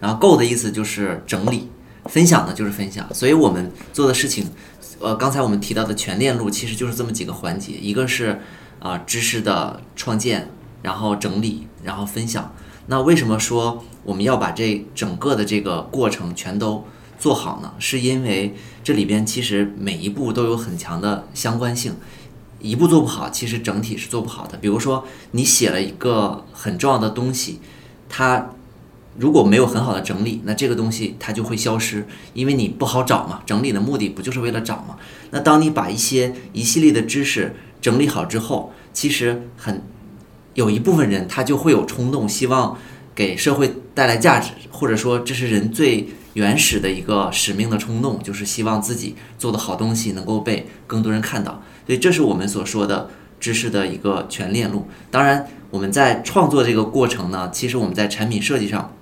[0.00, 1.68] 然后“构”的意思就是整理，
[2.06, 3.06] 分享呢就是分享。
[3.12, 4.46] 所以我们做的事情，
[5.00, 8.40] 呃，刚才我们提到的全链路其实就是这么几个环节，一个是
[8.78, 10.50] 啊知识的创建。
[10.84, 12.54] 然后整理，然后分享。
[12.86, 16.84] 那为什么说我们要把这整个的这个过程全都
[17.18, 17.72] 做好呢？
[17.78, 21.94] 是因为这里边其实每一步都有很强的相关性，
[22.60, 24.58] 一步做不好，其实整体是做不好的。
[24.58, 27.58] 比如说你写了一个很重要的东西，
[28.10, 28.50] 它
[29.16, 33.40] 如果没有很好的整理，那这个东西它就会消失，因为你不好找嘛。
[33.46, 34.98] 整理的目的不就是为了找嘛？
[35.30, 39.82] 那当你把一些一系列的知识整理好之后，其实很。
[40.54, 42.76] 有一部分人他就会有冲动，希望
[43.14, 51.62] 给社会带来价值，或者说这是人最原始的一个使命的冲动，就是希望自己做的好东西能够被更多人看到。
[51.86, 54.88] 所以这是我们所说的知识的一个全链路。
[55.10, 58.92] 当然，我们在创作这个过程呢，其实我们在产品设计上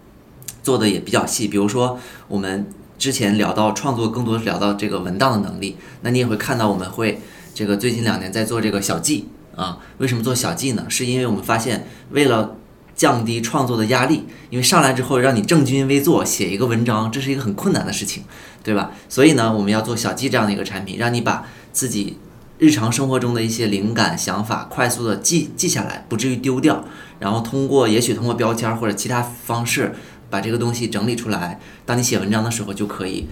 [0.62, 1.48] 做的也比较细。
[1.48, 2.66] 比如说，我们
[2.98, 7.20] 之前聊到创作，更多聊到这个文档的能力，那你也会看到我们会
[7.54, 9.28] 这个最近两年在做这个小记。
[9.56, 10.86] 啊，为什么做小记呢？
[10.88, 12.56] 是因为我们发现，为了
[12.94, 18.24] 降低创作的压力，因为上来之后让你正襟危坐写一个文章，这是一个很困难的事情，
[18.62, 18.90] 对吧？
[19.08, 22.18] 所以呢，我们要做小记这样的一个产品，让你把自己
[22.58, 26.84] 日常生活中的一些灵感、想法快速的记记下来，不至于丢掉。
[27.18, 29.94] 然后通过也许通过标签或者其他方式
[30.28, 33.26] 把这个东西整理出来，当你写文章的时候就可以。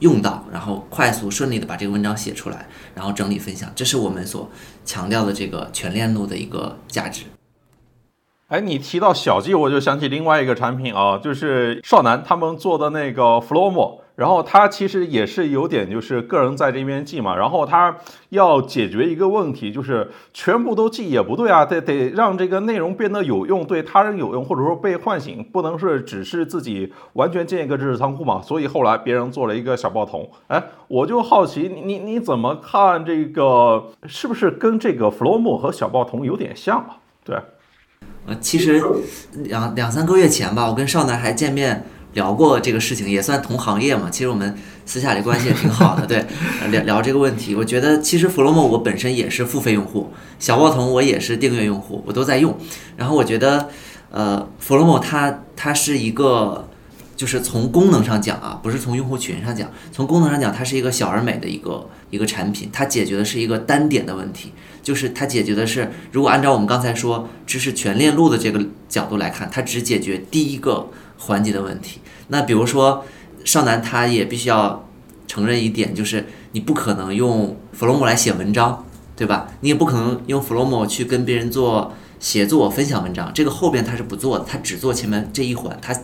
[0.00, 4.50] 用到，然后快速顺利的把这个文章写出来，然后整理分享，这是我们所
[4.84, 7.24] 强调的这个全链路的一个价值。
[8.48, 14.00] 哎，你提到小记，我就想起另外一个产品啊，就是少南他们做的那个 Flomo。
[14.16, 17.94] 然后他其实也是有点就是个人在这边记嘛，然后他
[18.30, 28.40] 要解决一个问题，就是全部都记也不对啊，得得让这个内容变得有用，对他人有用，或者说被唤醒，不能是只是自己完全建一个知识仓库嘛。
[28.40, 36.96] 所以后来别人做了一个小报童，哎，我就好奇你你你怎么看这个，是不是跟这个 Flomo 和小报童有点像啊？
[37.22, 37.36] 对，
[38.24, 38.82] 呃，其实
[39.44, 41.84] 两两三个月前吧，我跟少男还见面。
[42.16, 44.08] 聊过这个事情，也算同行业嘛。
[44.10, 46.24] 其实我们私下里关系也挺好的， 对，
[46.70, 47.54] 聊聊这个问题。
[47.54, 52.56] 我觉得其实 Flomo 我本身也是付费用户，小报童我也是订阅用户，我都在用。
[52.96, 53.68] 然后我觉得，
[54.10, 56.66] 呃，Flomo 它它是一个，
[57.14, 62.70] 就是从功能上讲啊，不是从用户群上讲，从功能上讲，它是一个小而美的一个一个产品。
[62.72, 64.52] 它解决的是一个单点的问题，
[64.82, 70.88] 就是它解决的是，如果按照我们刚才说知识全链路的这个角度来看，它只解决第一个
[71.18, 72.00] 环节的问题。
[72.28, 73.04] 那比如说，
[73.44, 74.88] 少南他也必须要
[75.26, 79.48] 承认一点，就是你不可能用 Flomo 来写文章，对吧？
[79.60, 85.94] 你也不可能用 Flomo 去跟别人做协作分享文章，这个后边他是不做的，他只做前面这一环，他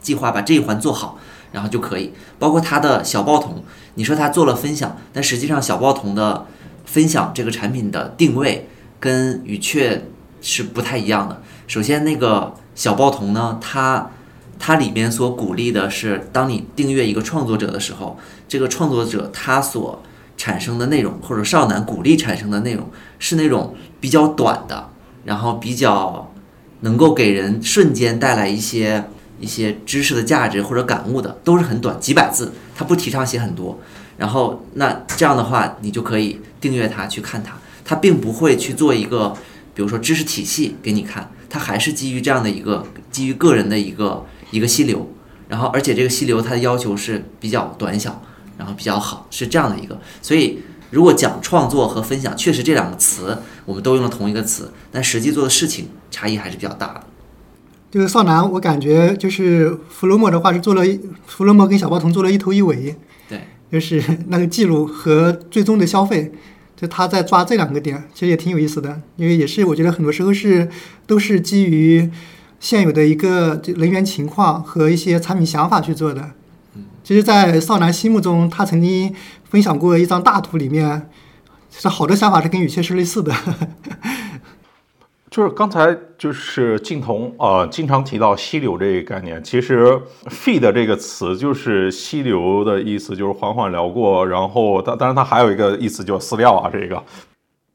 [0.00, 1.18] 计划把这一环做好，
[1.52, 2.12] 然后就可以。
[2.38, 3.62] 包括他的小报童，
[3.94, 6.46] 你说他做了分享，但实际上小报童的
[6.84, 8.68] 分享这个产品的定位
[8.98, 10.08] 跟语雀
[10.40, 11.40] 是不太一样的。
[11.66, 14.10] 首先，那个小报童呢，他
[14.64, 20.00] 它里面所鼓励的是，当你订阅一个创作者的时候，这个创作者他所
[20.36, 22.88] 产生的内容，或者少男鼓励产生的内容，
[23.18, 24.88] 是那种比较短的，
[25.24, 26.32] 然后比较
[26.82, 29.04] 能够给人瞬间带来一些
[29.40, 33.76] 一些知识的价值或者感悟的，都是很短，几百字，他不提倡写很多。
[34.16, 37.54] 然后那这样的话，你就可以订阅它去看它，
[37.84, 39.34] 他并不会去做一个，
[39.74, 45.12] 比如说知识体系给你看，他还是基于这样的一个基于个人的一个一个溪流，
[45.48, 48.22] 然后而且这个溪流它的要求是比较短小。
[48.58, 57.00] 然后比较好，是这样的一个，所以如果讲创作和分享，确实这两个词我们都用了同一个词，但实际做的事情差异还是比较大的。
[57.90, 60.84] 这个少男，我感觉就是弗洛莫的话是做了
[61.26, 62.94] 弗洛莫跟小包童做了一头一尾，
[63.28, 63.40] 对，
[63.72, 66.30] 就是 那个记录和最终的消费，
[66.76, 70.68] 就他在抓这两个点，其实也挺有意思的，因为也是我觉得很多时候是
[71.06, 72.08] 都是基于
[72.62, 76.30] 现有的一个人员情况和一些产品想法去做的。
[77.02, 81.10] 其实，在少男心目中，他曾经分享过一张大图，里面
[81.68, 83.34] 其实好多想法是跟雨切是类似的。
[85.28, 94.24] 就是刚才就是镜头呃经常提到溪流这个概念，其实 feed 这个词就是溪流的意思，就是缓缓流过。
[94.24, 97.02] 然后，当当然它还有一个意思就是饲料啊，这个。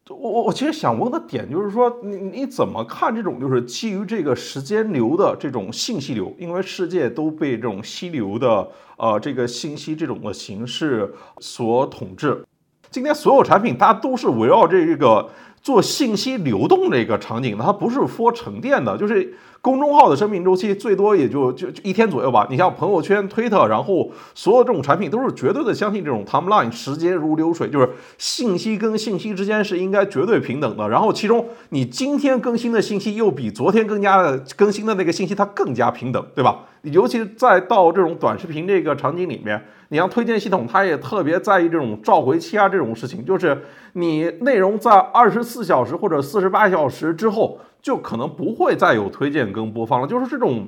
[0.09, 6.33] 我我我其实想问的点就是说，你你怎么看这种就是基于这个时间流的这种信息流？
[6.37, 12.43] 因为世界都被这种溪流的呃这个信息这种的形式所统治。
[12.89, 15.29] 今天所有产品它都是围绕这个
[15.61, 19.33] 做信息流动的一个场景的，它不是说沉淀的，就是。
[19.67, 22.47] 公众号的生命周期最多也就就一天左右吧。
[22.49, 30.87] 你像朋友圈、推特，然后所有这种产品都是绝对的相信这种 timeline，时间如流水，就是信息跟信息之间是应该绝对平等的。
[30.87, 36.59] 然后其中你今天更新的信息又比昨天更加的更新的那个信息它更加平等，对吧？
[36.83, 43.61] 尤其是在到这种短视频这个场景里面，你像推荐系统，它也特别在意这种召回期啊这种事情，就是
[43.93, 47.59] 你内容在二十四小时或者四十八小时之后。
[47.81, 50.67] 就可能不会再有推荐跟播放了，就是这种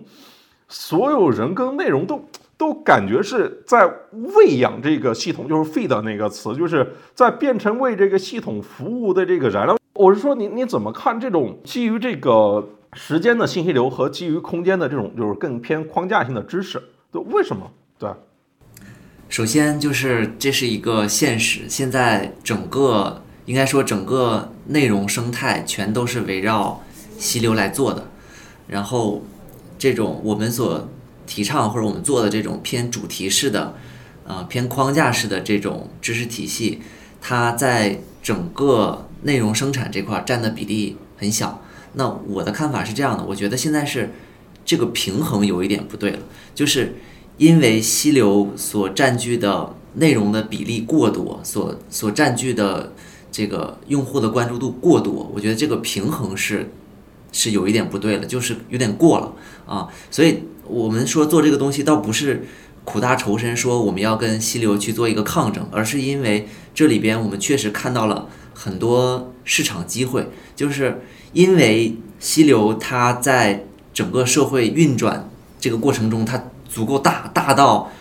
[0.67, 2.25] 所有人跟内容都
[2.57, 3.89] 都感觉是在
[4.35, 9.77] 喂养这个系统，就是 feed 那个词，就是在变成为这个系统服务的这个燃料。
[9.93, 16.81] 我是说，你你怎么看这种基于这个时间的信息流和基于空间的这种就是更偏框架性的知识？
[17.11, 17.69] 对，为什么？
[17.97, 18.09] 对，
[19.27, 26.81] 首先就是这是一个现实，现在整个应该说整个内容生态全都是围绕。
[27.19, 28.09] 溪流来做的，
[28.67, 29.21] 然后
[29.77, 30.87] 这种我们所
[31.27, 33.75] 提倡或者我们做的这种偏主题式的，
[34.25, 36.79] 呃偏框架式的这种知识体系，
[37.21, 41.61] 它在整个内容生产这块占的比例很小。
[41.93, 44.11] 那我的看法是这样的，我觉得现在是
[44.63, 46.19] 这个平衡有一点不对了，
[46.55, 46.95] 就是
[47.37, 52.93] 因为溪流所占据的内容的比例过多，所所占据的
[53.31, 56.71] 这个用户的关注度过多，我觉得这个平衡是。
[57.31, 59.33] 是有一点不对了，就是有点过了
[59.65, 62.45] 啊，所以我们说做这个东西倒不是
[62.83, 71.01] 苦大仇深，说我们要跟溪流去做一个抗争，而是因为这里边我们确实看到了很多市场机会，就是
[71.33, 77.91] 因为溪流它在整个社会运转这个过程中，它足够大，大到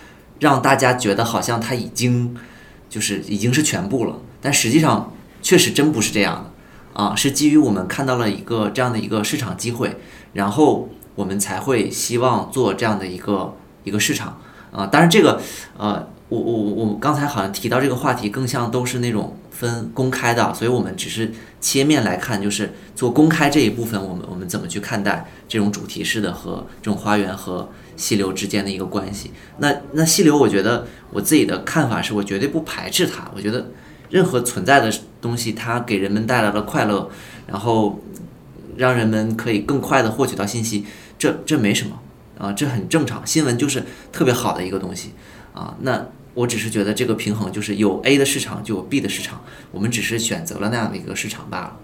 [0.41, 2.35] 让大家觉得好像它已经
[2.89, 5.12] 就是已经是全部了，但实际上
[5.43, 6.53] 确实真不是这样的。
[6.99, 10.01] 啊，是基于我们看到了一个这样的一个市场机会，
[10.33, 14.41] 然后我们才会希望做这样的一个一个市场
[14.73, 14.85] 啊。
[14.85, 15.41] 当然，这个
[15.77, 21.31] 呃，我我我刚才好像提到这个话题，更像都是那种分公开的，所以我们只是
[21.61, 29.31] 切面来看，就是做公开这一部分，我们我们怎么去看待这种主题式的和这种花园和溪流之间的一个关系？
[29.59, 33.69] 那那溪流，我觉得我自己的看法是我绝对不排斥它，我觉得。
[34.11, 34.91] 任何存在的
[35.21, 37.11] 东西，它给人们带来了快乐，
[37.47, 38.01] 然后
[38.77, 40.87] 让人们可以更快的获取到信息，
[41.19, 41.99] 这这没什么
[42.39, 43.27] 啊，这很正常。
[43.27, 45.13] 新闻就是特别好的一个东西
[45.53, 45.75] 啊。
[45.81, 49.41] 那我只是觉得这个平衡就是有 A 的市场就有 B 的市场，
[49.73, 51.77] 我们只是选择了那样的一个市场罢了。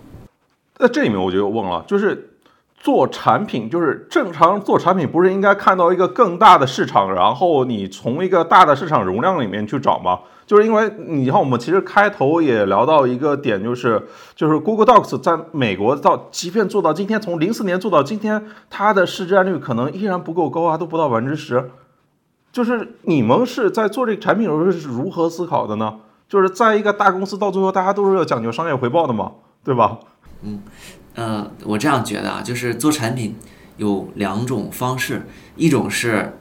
[0.78, 2.30] 那这里面我就问了，就是
[2.76, 10.20] 做产品就是正常做产品，不是应该看到一个更大的市场，然后你从一个大的市场容量里面去找吗？
[10.46, 14.02] 就是因为你看，我们其实开头也聊到一个点，就是
[14.34, 21.70] 就是 Google Docs 在美国到，即便做到今天，从零四年做到今天，它的市占率可能依然不够高啊，都不到百分之十。
[22.52, 25.96] 就是你们是在做这个产品的时候是如何思考的呢？
[26.28, 29.32] 就是在一个大公司，到最后大家都是要讲究商业回报的嘛，
[29.64, 29.98] 对吧？
[30.42, 30.62] 嗯，
[31.14, 33.36] 呃，我这样觉得啊，就是做产品
[33.76, 35.26] 有两种方式，
[35.56, 36.38] 一种是，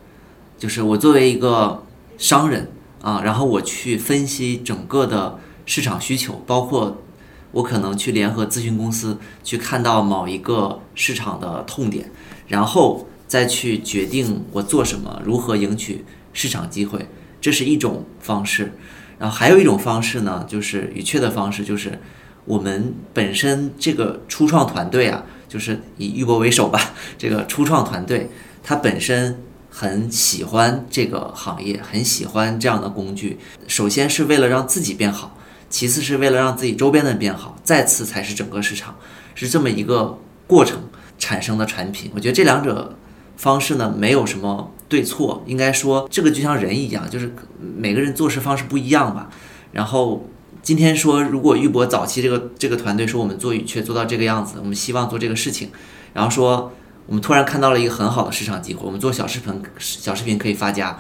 [0.58, 1.84] 就是我作为一个
[2.18, 2.72] 商人
[3.04, 5.38] 啊，然后我去分析整个的
[5.68, 7.04] 市场需求，包括
[7.52, 12.10] 我可能去联合咨询公司去看到某一个市场的痛点，
[12.48, 13.08] 然后。
[13.26, 17.08] 再去决定我做什么，如何赢取市场机会，
[17.42, 18.74] 这是一种方式。
[19.18, 22.00] 然后还有一种方式呢，就是语确的方式，就是
[22.46, 26.80] 我们本身这个初创团队啊，就是以玉博为首吧，
[27.18, 28.30] 这个初创团队
[28.62, 29.42] 它本身
[29.74, 33.40] 很喜欢这个行业，很喜欢这样的工具。
[33.68, 35.36] 首先是为了让自己变好，
[35.70, 38.96] 其次是为了让自己周边的人变好，再次才是整个市场，
[39.34, 40.84] 是这么一个过程
[41.18, 42.12] 产生的产品。
[42.14, 42.96] 我觉得这两者。
[43.36, 49.28] 方式呢，没有什么对错，应该说这个就像人一样，就是每个人做事方式不一样吧。
[49.72, 50.30] 然后
[50.62, 55.72] 今天说，如果玉博早期这个这个团队说我们做语雀做到这个样子，我们希望做这个事情，
[56.14, 56.72] 然后说
[57.06, 60.98] 我们突然看到了一个很好的市场机会，我们做小视频小视频可以发家，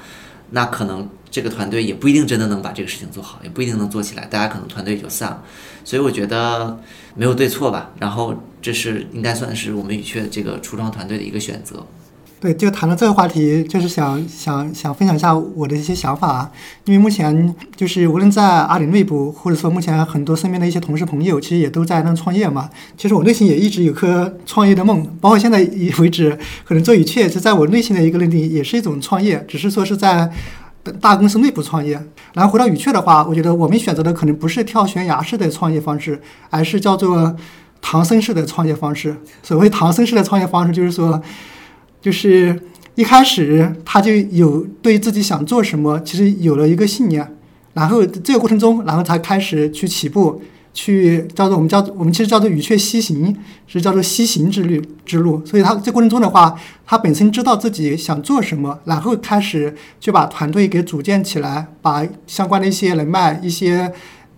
[0.51, 5.43] 那可能这个团队也不一定真的能把这个事情做好，也不一定能做起来，大家可能团队也就散了。
[5.85, 6.79] 所以我觉得
[7.15, 7.91] 没有对错吧。
[7.99, 11.85] 然后这是应该算是我们语雀这个初创团队的一个选择。
[12.43, 16.51] 对，就谈到这个话题，就是想想想分享一下我的一些想法。
[16.83, 22.69] 因为目前就是无论在阿里内部，或者说目前很多身边的一些同事朋友，其实也都在那创业嘛。
[22.97, 25.59] 其实我内心也一直有颗创业的梦，包括现在
[25.99, 30.29] 为止，可能做语雀，就在我内心的一个认定，也是一种创业，只是说是在
[30.99, 31.97] 大公司内部创业。
[32.33, 37.33] 然后回到语雀的话，我觉得我们选择的可能不是跳悬崖式的创业方式，而是叫做
[37.81, 39.15] 唐僧式的创业方式。
[39.41, 41.21] 所谓唐僧式的创业方式，就是说。
[42.03, 42.61] 就是
[42.95, 47.25] 一开始他就有对自己想做什么，其实有了一个信念，
[47.73, 50.41] 然后这个过程中，然后才开始去起步，
[50.73, 53.33] 去叫做我们叫我们其实叫做羽雀西行，
[53.65, 55.43] 是叫做西行之旅之路。
[55.45, 56.53] 所以他这过程中的话，
[56.85, 63.89] 他本身知道自己想做什么，然后开始就把团队给组建起来，把相关的一些人脉、一些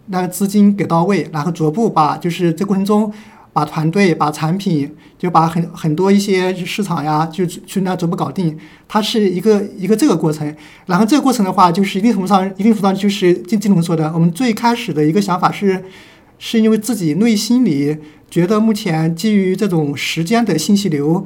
[0.09, 3.11] 那个资金给到位，然后逐步把就是这过程中。
[3.55, 8.57] 把团队、把产品，就把很很多一些市场呀，就去那逐步搞定。
[8.85, 10.53] 它是一个一个这个过程。
[10.87, 15.85] 然后这个过程的话，就是一定程度上，一定程度上就是金金龙说的，我们最开始的一个想法是，
[16.37, 17.97] 是因为自己内心里
[18.29, 21.25] 觉得目前基于这种时间的信息流，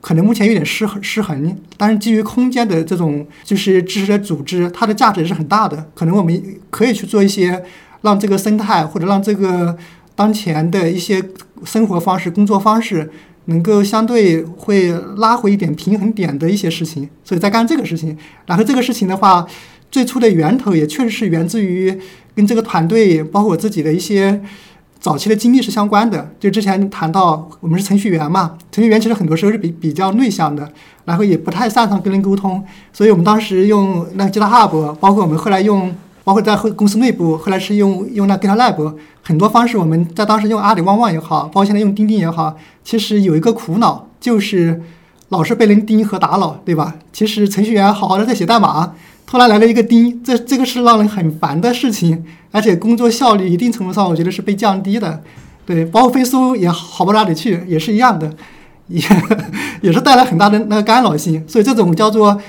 [0.00, 1.58] 可能目前有点失失衡。
[1.76, 5.90] 但是基于空间的这种就是知识的组织，它的价值是很大的。
[5.96, 6.40] 可能我们
[6.70, 7.60] 可以去做一些
[8.02, 9.76] 让这个生态或者让这个。
[10.16, 11.22] 当前的一些
[11.64, 13.08] 生活方式、工作方式，
[13.44, 18.16] 能够相对会拉回一点平衡点的一些事情，所以在干这个事情。
[18.46, 19.46] 然后这个事情的话，
[19.90, 21.96] 最初的源头也确实是源自于
[22.34, 24.42] 跟这个团队，包括我自己的一些
[24.98, 26.32] 早期的经历是相关的。
[26.40, 30.68] 就之前谈到我们是程序员嘛，程序员其实很多时候是比比较内向的，
[31.04, 35.94] 然后也不太擅长跟人沟通，所以我们当时用那个 GitHub，包括我们后来用。
[36.26, 44.82] 包括在后公司内部，后来是用用那 GitLab 很多方式，我们在当时用阿里旺旺也好，包括现在用钉钉也好，其实有一个苦恼，就是
[45.28, 46.96] 老是被人盯和打扰，对吧？
[47.12, 55.22] 其实程序员好好的在写代码，突然来了一个钉，这这个是让人很烦的事情，而且工作效率一定程度上我觉得是被降低的，
[55.64, 58.34] 对，包括飞书也好不到哪里去，也是一样的。
[58.88, 59.00] 也
[59.82, 62.40] 也是带来很大的那个干扰性，所以这种叫做，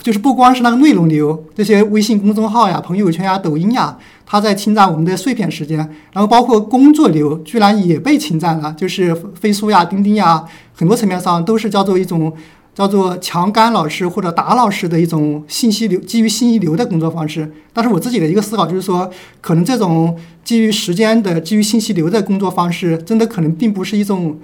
[0.00, 5.78] 就是不光是那个内容流，这些微信公众号呀、朋友圈呀、抖音呀，它在侵占我们的碎片时间，
[6.12, 12.32] 然后包括工作流居然也被侵占了，就是飞书呀、钉钉呀，很多层面上都是叫做一种
[12.72, 17.52] 叫做强干扰式或者打扰式的一种信息流，基于信息流的工作方式。
[17.72, 19.10] 但是我自己的一个思考就是说，
[19.40, 24.38] 可能这种基于时间的、基于信息流的工作方式，真的可能并不是一种。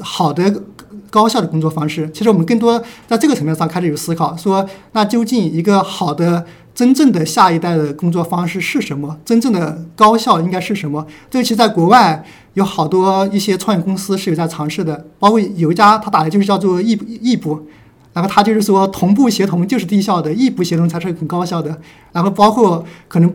[0.00, 0.62] 好的
[1.08, 6.44] 高效的工作方式，其实我们更多在这个层面上开始有思考，说那究竟一个好的
[6.74, 9.18] 真正的下一代的工作方式是什么？
[9.24, 11.06] 真正的高效应该是什么？
[11.28, 17.66] 这个其实在国外有好多一些创业公司是有在尝试的，包括有一家他打的就是叫做易易步，
[18.12, 21.76] 然后他就是说，同步协同就是低效的，异步协同才是很高效的。
[22.12, 23.32] 然后包括可能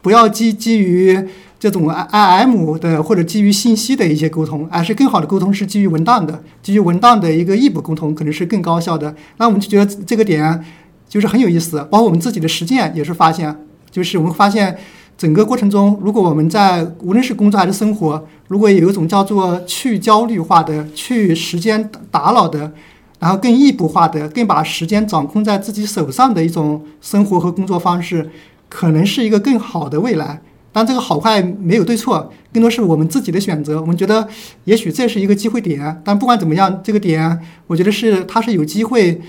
[0.00, 1.28] 不要基基于
[1.62, 9.14] 这种 I I M 的或者基于信息的一些沟通，而是更好的沟通是基于文档的，基于文档的一个异步沟通可能是更高效的。
[9.36, 10.64] 那我们就觉得这个点
[11.08, 13.56] 就是很有意思，包括我们自己的实践也是发现，
[13.92, 14.76] 就是我们发现
[15.16, 22.72] 整个过程中，如果我们在无论是工作还是生活，如果有一种叫做去焦虑化的、去时间打扰的。
[23.20, 28.28] 然后更异步化的、更把时间掌控在自己手上的一种生活和工作方式，
[28.68, 30.42] 可能是一个更好的未来。
[30.72, 33.80] 但这个好坏没有对错，更多是我们自己的选择。
[33.80, 34.26] 我们觉得
[34.64, 39.20] 也许这是一个机会点，但不管怎么样，这个点我觉得是它是有机会，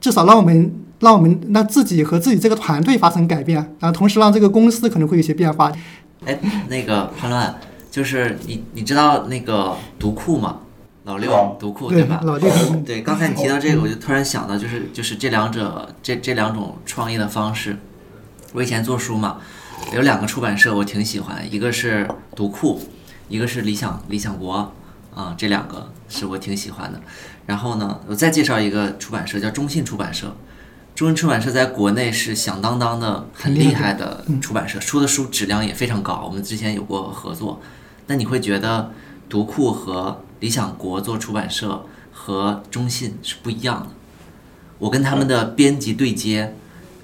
[0.00, 5.72] 至少让我们让我们让自己和自己这个团队发生改变，然后同时让这个公司可能会有些变化。
[6.24, 7.54] 哎，那个潘乱，
[7.90, 10.60] 就是你你知道那个读库吗？
[11.04, 12.20] 老六读库对吧？
[12.22, 12.50] 老六
[12.84, 17.78] 对，刚才你提到这个，我就突然想到，就是就是这两者这这两种创业的方式。
[18.52, 19.38] 我以前做书嘛，
[19.94, 22.80] 有两个出版社我挺喜欢，一个是读库，
[23.28, 24.72] 一个是理想理想国
[25.14, 27.00] 啊，这两个是我挺喜欢的。
[27.46, 30.36] 然后呢，我再介绍一个出版社，叫中信出版社。
[30.94, 36.24] 中信出版社在国内是响当当的很厉害的出版社，出的书质量也非常高。
[36.26, 37.60] 我们之前有过合作。
[38.08, 38.92] 那你会觉得
[39.28, 43.88] 读库和理想国做出版社和中信是不一样的，
[44.78, 46.54] 我跟他们的编辑对接，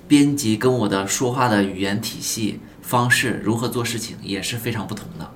[0.07, 5.31] 编辑跟我的说话的语言体系方式如何做事情也是非常不同的。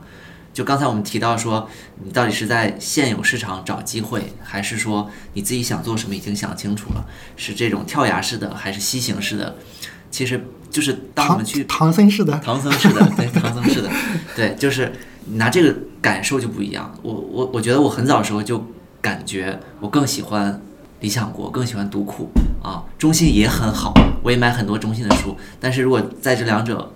[0.53, 1.69] 就刚才我们提到说，
[2.03, 7.07] 你到底是在现有市场找机会，还是说你自己想做什么已经想清楚了，
[7.37, 9.55] 是这种跳崖式的还是西行式的？
[10.11, 13.91] 其实就是当我们去唐僧式的，唐僧式的，对，唐僧式的，
[14.35, 14.91] 对，就是
[15.27, 16.93] 你拿这个感受就不一样。
[17.03, 18.67] 我我我觉得我很早时候就
[19.01, 20.61] 感觉我更喜欢
[21.01, 22.31] 理想国，更喜欢独库
[22.63, 25.37] 啊，中信也很好，我也买很多中信的书。
[25.61, 26.91] 但是如果在这两者，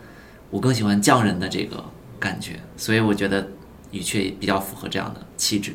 [0.51, 1.83] 我更喜欢匠人的这个
[2.19, 3.49] 感觉，所以我觉得
[3.91, 5.73] 语雀比较符合这样的气质。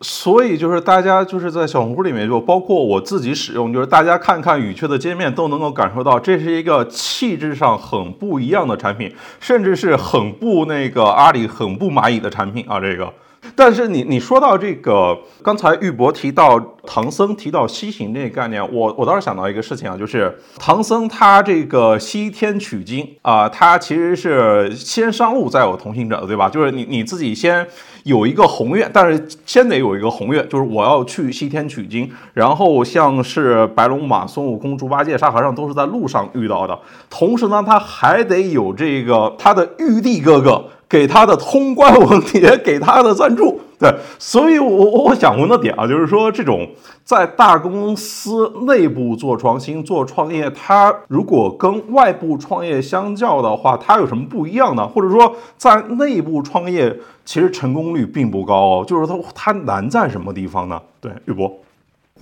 [0.00, 13.12] 所以就是大家就是在小红书里面，就包括我自己使用，就是大家看看语雀的界面，都能够感受到这是一个气质上很不一样的产品，甚至是很不那个阿里、很不蚂蚁的产品啊，这个。
[13.58, 16.56] 但是你你说到这个，刚才玉博提到
[16.86, 26.48] 唐僧提到西行这个概念，我我倒是想到一个事情啊，就是唐僧他这个西天取经啊，他其实是先上路再有同行者，对吧？
[26.48, 27.66] 就是你你自己先
[28.04, 32.08] 有一个宏愿，但是先得有一个宏愿，就是我要去西天取经。
[32.34, 36.78] 然后像是白龙马、孙悟空、猪八戒、沙和尚都是在路上遇到的，
[37.10, 40.64] 同时呢，他还得有这个他的玉帝哥哥。
[40.88, 46.66] 给他的通关文牒，给他的赞助， 对，所以，我我想问的点啊，就是说，这种
[47.04, 54.88] 在大公司内部做创新、做创业，它如果跟外部创业相较的话，它有什么不一样呢？
[54.88, 60.80] 或者说，在内部创业，其实成功率并不高哦，就是它它难在什么地方呢？
[61.00, 61.52] 对，玉博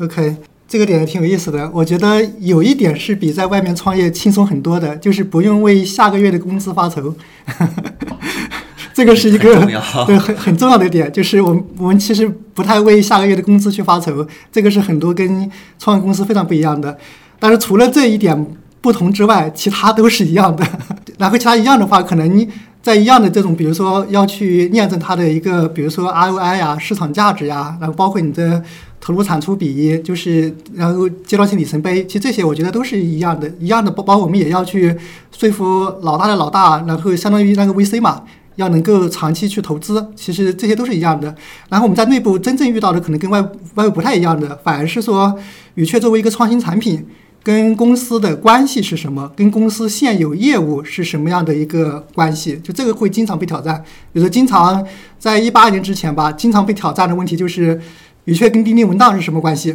[0.00, 0.36] ，OK，
[0.68, 7.14] 这个点挺有意思的，我觉得有一点是比在外面创业轻松很多的，就是不用为下个月的工资发愁。
[8.92, 9.54] 这个是一个
[10.06, 16.96] 对很很重要的点，就是我们我们其实不太为下个月的工资去发愁，这个是很多跟创业公司非常不一样的。
[17.38, 18.46] 但是除了这一点
[18.80, 20.66] 不同之外，其他都是一样的。
[21.18, 22.48] 然后其他一样的话，可能
[22.82, 28.62] 在一样的这种，比如说要去验证它的一个，比如说 ROI 呀、市场价值呀，然后包括你的
[29.06, 33.88] 投入产出比，就是然后阶段性里程碑，其实这些我觉得都是一样的，一样的。
[33.88, 34.92] 包包括我们也要去
[35.30, 38.24] 说服老大的老大，然后相当于那个 VC 嘛。
[38.56, 41.32] 要能够长期去投资，其实这些都是一样的。
[41.68, 43.38] 然后我们在内部真正遇到的可能跟外
[43.74, 45.38] 外部不太一样的，反而是说
[45.74, 47.06] 宇雀作为一个创新产品，
[47.42, 49.30] 跟公司的关系是什么？
[49.36, 52.58] 跟公司现有业务是什么样的一个关系？
[52.64, 53.84] 就这个会经常被挑战。
[54.10, 54.82] 比如说，经常
[55.18, 57.78] 在一八年之前吧，经常被挑战的问题就是
[58.26, 59.74] 宇雀跟钉钉文档是什么关系？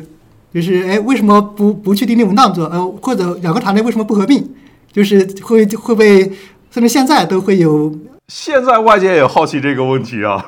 [0.53, 2.65] 就是哎，为什么不不去钉钉文档做？
[2.67, 4.45] 呃，或者两个团队为什么不合并？
[4.91, 6.31] 就是会会被，
[6.69, 7.93] 甚至现在都会有。
[8.27, 10.45] 现在外界也好奇这个问题啊。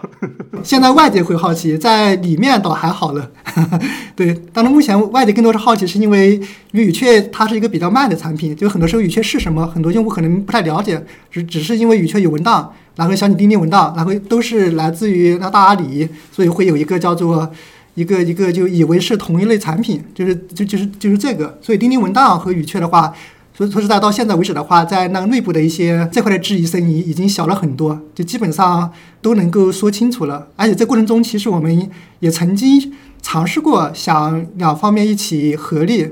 [0.63, 3.29] 现在外界会好奇，在里面倒还好了。
[4.15, 6.35] 对，但是目前外界更多是好奇，是因为
[6.71, 17.51] 因为语雀它是一个比较慢的产品，就很多时候语雀是什么，很多用户可能不太了解，只只是因为语雀有文档，然后小米钉钉文档，然后都是来自于那大阿里，所以会有一个叫做
[17.95, 21.57] 一个一个就以为是同一类产品，就是就就是就是这个。
[21.61, 23.13] 所以钉钉文档和语雀的话。
[23.55, 28.91] 说说实在，到现在为止的话，在那个内部的一些这块的质疑声音已经小了很多，就基本上
[29.21, 30.47] 都能够说清楚了。
[30.55, 31.87] 而且这过程中，其实我们
[32.19, 32.91] 也曾经
[33.21, 36.07] 尝试过想两方面一起合力，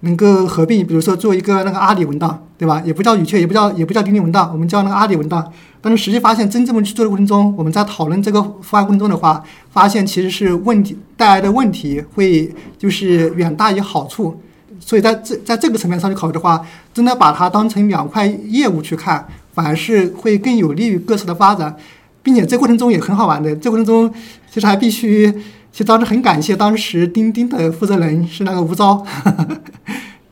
[0.00, 2.82] 能够合并，比如说做一个那个阿里文档，对吧？
[2.82, 5.52] 也不叫语雀，也不叫也不叫钉钉文档，我们叫那个阿里文档。
[5.88, 14.36] 但是实际发现，真正去做的过程中，我们在讨论这个方案过程中的话，发现其实是问题带来的问题会就是远大于好处。
[14.80, 16.60] 所以在这在这个层面上去考虑的话，
[16.92, 19.24] 真的把它当成两块业务去看，
[19.54, 21.76] 反而是会更有利于各自的发展，
[22.20, 23.54] 并且这过程中也很好玩的。
[23.54, 24.12] 这过程中
[24.52, 25.30] 其实还必须，
[25.70, 29.06] 其实当时很感谢当时钉钉的负责人是那个吴钊，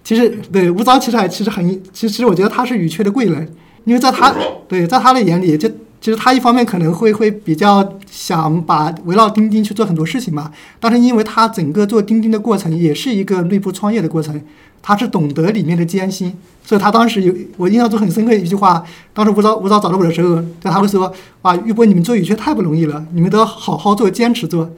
[0.02, 3.54] 其实对吴钊其实还其实很，其实 其实我觉得他是语雀的贵人，
[3.84, 4.34] 因为在他
[4.66, 5.70] 对在他的眼里就。
[6.00, 14.38] 其实他一方面可能会会比较想把围绕钉钉去做很多事情嘛，但是因为他整个做钉钉的过程也是一个内部创业的过程，
[14.82, 16.30] 他是懂得里面的艰辛，
[16.62, 21.10] 所以他当时有我印象中很深刻的一句话，当时吴钊吴钊找到我的时候，对他会说
[21.40, 24.70] ：“啊，玉波你们做语雀太不容易了，你们都要好好做，坚持做。”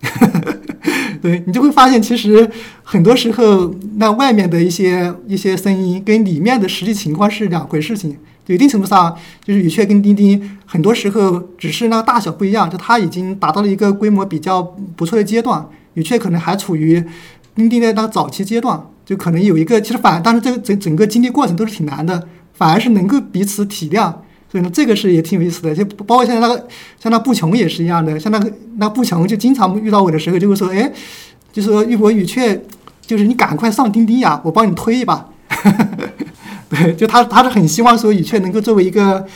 [1.20, 2.50] 对你就会发现，其实
[2.82, 8.16] 很多时候那外面的一些一些声音跟里面的实际情况是两回事情。
[8.48, 9.14] 一定程度上，
[9.44, 14.62] 就是语雀跟钉钉，很多时候只是那个大小不一样，就它已经达到了一个规模比较
[14.96, 15.64] 不错的阶段，
[15.94, 17.04] 语雀可能还处于
[17.54, 24.12] 钉钉的那个早期阶段，就可能有一个其实反，但是这个整整个经历过程都是挺难的，反而是能够彼此体谅，
[24.50, 26.66] 所以呢，这个是也挺有意思的，就包括现在那个
[26.98, 30.90] 像那步穷也是一样的，像那个那步穷就经常遇到我的时候就会说，哎，
[31.52, 32.60] 就说玉博宇雀，
[33.06, 35.28] 就是你赶快上钉钉呀，我帮你推一把。
[36.72, 39.26] 对，就他他是很希望说语雀能够作为一个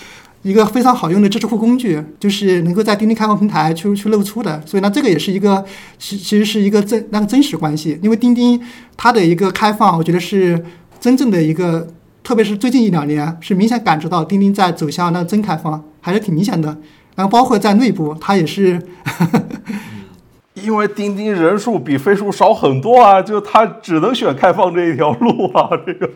[0.41, 4.59] 一个非常好用的知识库工具，就是能够在钉钉开放平台去去露出的。
[4.65, 5.63] 所以呢，这个也是一个
[5.99, 7.99] 其其实是一个真那个真实关系。
[8.03, 8.59] 因为钉钉
[8.97, 10.65] 它的一个开放，我觉得是
[10.99, 11.87] 真正的一个，
[12.25, 16.75] 特别是最近一两年，是明显感知到钉钉在走向那个真开放，还是挺明显的。
[17.17, 18.81] 然后包括在内部，它也是，
[20.65, 26.09] 因为钉钉人数比飞书少很多啊，就它只能选开放这一条路啊，这个。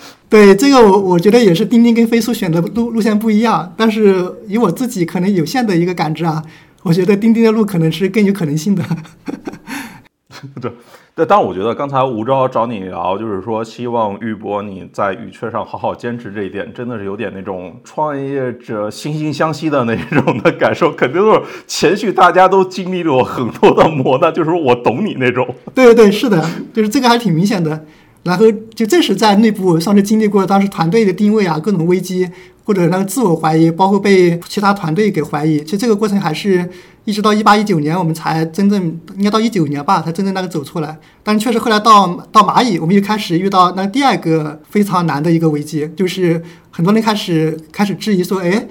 [0.28, 6.42] 对这个，我我觉得也是钉钉跟飞书选的路路线不一样，但是以我自己可能有限的一个感知啊，
[6.82, 8.84] 我觉得钉钉的路可能是更有可能性的。
[10.60, 10.70] 对，
[11.16, 25.44] 对，但我觉得刚才吴钊找你聊，就是说希望玉博你在语雀上好好坚持这一点，真的是有点那种创业者惺惺相惜的那种的感受，肯定都是前续大家都经历了很多的磨难，就是说我懂你那种。
[25.74, 27.84] 对对对，是的，就是这个还挺明显的。
[28.28, 32.28] 然后就正是在内部上次经历过当时团队的定位啊，各种危机
[32.64, 36.68] 或者那个自我怀疑，包括被其他团队给怀疑，其实这个过程还是
[37.04, 40.96] 一直到一八一九年我们才真正应该到一九年吧，才真正那个走出来。
[41.22, 48.68] 但是确实后来到到蚂蚁，我们又开始遇到那第二个非常难的一个危机，就是很多人开始开始质疑说，哎。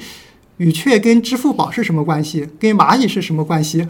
[0.58, 2.48] 语雀跟支付宝是什么关系？
[2.60, 3.86] 跟蚂蚁是什么关系？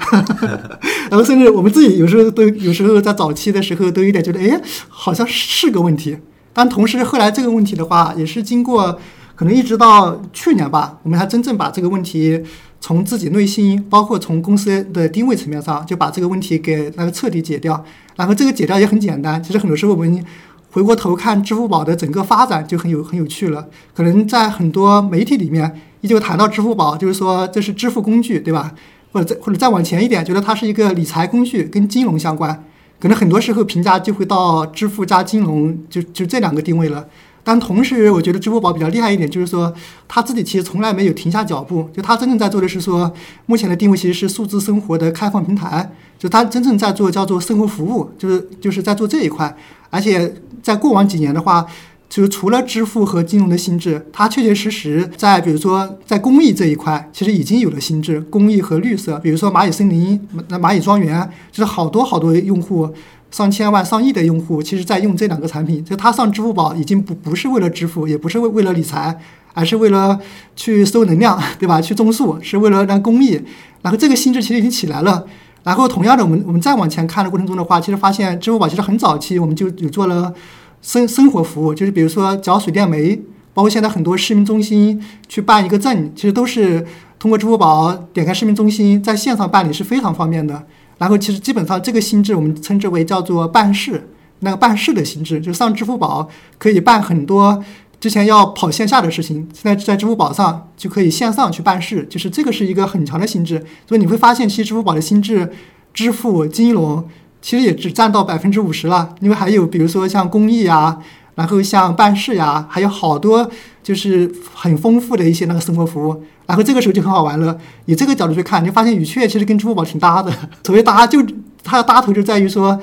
[1.10, 6.18] 然后甚至我们自己有时候都有时候在早期的时候都有点觉得，哎，好像是个问题。
[6.52, 9.00] 但同时后来这个问题的话，也是经过
[9.36, 12.44] 可能一直到去年吧，我们才真正把这个问题
[12.82, 17.82] 从自己内心，包括从公司的定位层面上，就把这个问题给那个彻底解掉。
[18.18, 20.26] 然后这个解掉也很简单，其实很多时候我们
[20.72, 23.68] 回过头看支付宝的整个发展就很有很有趣了。
[23.96, 25.74] 可能在很多媒体里面。
[26.02, 28.74] 依旧谈到支付宝，就是说这是支付工具，对吧？
[29.12, 32.64] 或者再或者再往前一点，觉得它是一个理财工具，跟金融相关。
[33.00, 37.08] 可能很多时候评价就会到支付加金融，就就这两个定位了。
[37.44, 39.74] 但同时，我觉得支付宝比较厉害一点，就是说
[40.08, 41.90] 它自己其实从来没有停下脚步。
[41.94, 43.12] 就它真正在做的是说，
[43.46, 45.90] 目前的定位其实是数字生活的开放平台，
[46.20, 49.56] 就它真正在做叫做生活服务，就是就是在做这一块。
[49.90, 51.66] 而且在过往几年的话。
[52.10, 59.20] 就是除了支付和金融的心智，它确确实实在，比如说在公益这一块，其实已经有了心智，公益和绿色。
[59.20, 62.90] 比如说蚂蚁森林、那蚂蚁庄园，就是好多好多用户，
[63.30, 65.84] 上千万、上亿的用户，其实在用这两个产品。
[65.84, 69.20] 就他上支付宝已经不不是为了支付，也不是为为了理财，
[69.54, 70.18] 而是为了
[70.56, 71.82] 去收能量，对吧？
[71.82, 73.40] 去种树，是为了让公益。
[73.82, 75.26] 然后这个心智其实已经起来了。
[75.64, 80.34] 然后同样的，我们我们再往前看的过程中的话，其实发现支付宝其实很早期我们就有做了。
[80.82, 83.20] 生生活服务就是比如说缴水电煤，
[83.54, 86.86] 包括现在很多市民中心去办一个证，其实都是
[87.20, 90.66] 通过支付宝点开市民中心，在线上办理是非常方便的。
[90.98, 94.10] 然后其实基本上这个心智我们称之为叫做办事，
[94.40, 97.64] 那个办事的心智，就上支付宝可以办很多
[98.00, 103.64] 之前要跑线下的事情，现在在支付宝上就可以线上去办事，就是这个是一个很强的心智。
[103.88, 105.52] 所以你会发现，其实支付宝的心智，
[105.94, 107.04] 支付金融。
[107.48, 110.98] 其实也只占到百分之五十了，因为还有比如说像公益啊，
[111.36, 113.50] 然后像办事呀，还有好多
[113.82, 116.22] 就是很丰富的一些那个生活服务。
[116.46, 120.30] 然后这个时候就很好玩了，以这个角度去看，你发现语雀其实跟支付宝挺搭的。
[120.62, 121.26] 所谓搭，就
[121.64, 122.78] 它的搭头就在于说，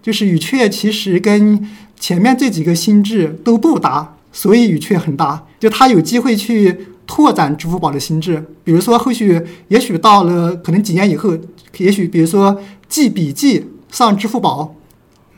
[0.00, 1.68] 就是语雀其实跟
[2.00, 8.42] 前面这几个心智都不搭，所以语雀很搭，就它有机会去拓展支付宝的心智。
[8.64, 11.36] 比如说后续，也许到了可能几年以后，
[11.76, 12.58] 也许比如说
[12.88, 13.62] 记笔记
[13.96, 14.74] 上支付宝，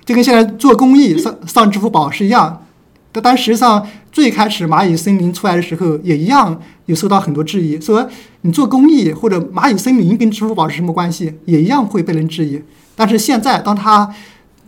[0.05, 2.65] 就跟现在做公益上上支付宝是一样。
[3.13, 8.09] 但但实际上，最开始蚂蚁森林出来的时候，也一样有受到很多质疑，说
[8.41, 12.61] 你做公益或者蚂蚁森林跟支付宝是什么关系，也一样会被人质疑。
[12.97, 14.13] 但是现在，当它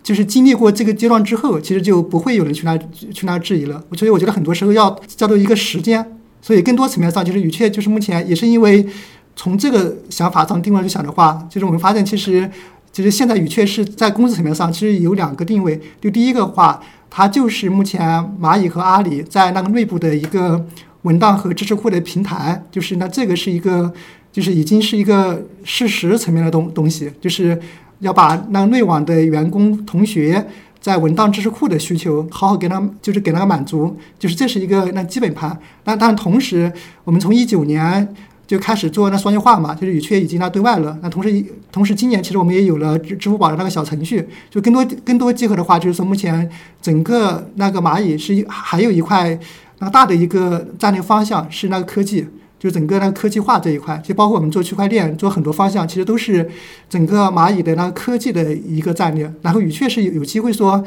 [0.05, 2.79] 就是经历过这个阶段之后，其实就不会有人去那
[3.13, 3.83] 去那质疑了。
[3.97, 6.17] 所以我觉得很多时候要叫做一个时间。
[6.41, 8.87] 所以更多层面上，就是语雀就是目前也是因为
[9.35, 12.49] 从这个想法上定位去想的话，就是我们发现其实
[12.93, 15.81] 其实现在语雀是在公司层面上其实有两个定位。
[16.01, 16.81] 就第一个话。
[17.13, 18.09] 它就是目前
[18.41, 20.65] 蚂蚁和阿里在那个内部的一个
[21.03, 23.93] 文档和知识库的平台，就是那这个是一个，
[24.31, 27.61] 就是已经是一个事实层面的东东西，就是
[27.99, 30.47] 要把那内网的员工同学
[30.81, 35.59] 在文档知识库的需求好好给他，就是给他满足，就是这是一个那基本盘。
[35.83, 36.73] 但但同时，
[37.03, 38.15] 我们从一九年。
[38.51, 40.99] 就开始做那商业化嘛，就是语雀已经那对外了。
[41.03, 44.27] 那同时，同时今年其实我们也有了支支付宝的那个小程序。
[44.51, 46.51] 就更多更多结合的话，就是说目前
[46.83, 49.39] 整个那个蚂蚁是还有一块
[49.79, 52.27] 那大的一个战略方向是那个科技，
[52.59, 56.51] 就整个那个科技化这一块，就包括我们做区块链做很多方向，其实都是
[56.89, 59.33] 整个蚂蚁的那个科技的一个战略。
[59.43, 60.85] 然后语雀是有有机会说，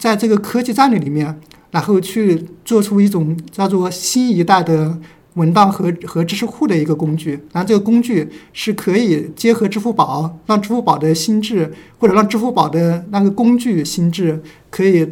[0.00, 1.40] 在这个科技战略里面，
[1.70, 4.98] 然后去做出一种叫做新一代的。
[5.38, 15.06] 文档和和知识库的一个工具，然后这个工具是可以结合支付宝，让支付宝的心智或者让支付宝的那个工具心智可以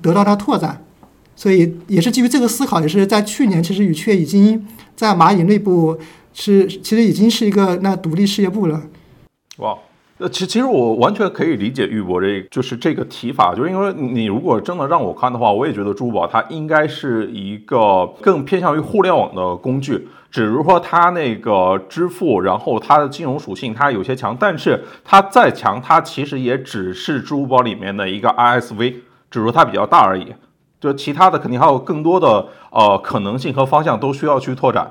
[0.00, 0.82] 得到它拓展，
[1.36, 4.66] 所以也是基于这个思考，也是在去年，其实语雀已经
[4.96, 5.98] 在蚂蚁内部
[6.32, 8.84] 是其实已经是一个那独立事业部了。
[9.58, 9.76] 哇。
[10.22, 28.94] 呃，其其实我完全可以理解玉博这就是这个提法，就是因为你如果真的让我看的话，我也觉得支付宝它应该是一个更偏向于互联网的工具，只是说它那个支付，然后它的金融属性它有些强，但是它再强，它其实也只是支付宝里面的一个 ISV，
[29.28, 30.32] 只是说它比较大而已，
[30.80, 34.88] 就其他的肯定还有更多的呃可能性和方向都需要去拓展。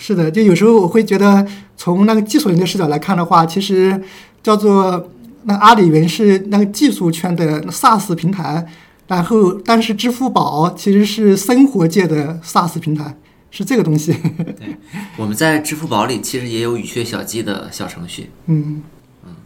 [0.00, 1.46] 是的，就有时候我会觉得
[1.76, 4.02] 从那个技术人的视角来看的话，其实。
[4.42, 5.10] 叫做
[5.42, 8.66] 那阿里云是那个技术圈的 SaaS 平台，
[9.06, 13.14] 然后但是支付宝其实是生活界的 SaaS 平台，
[13.50, 14.14] 是这个东西。
[14.14, 14.78] 对，
[15.18, 18.30] 我们在支付宝里其实也有语雀小记的小程序。
[18.46, 18.82] 嗯
[19.26, 19.36] 嗯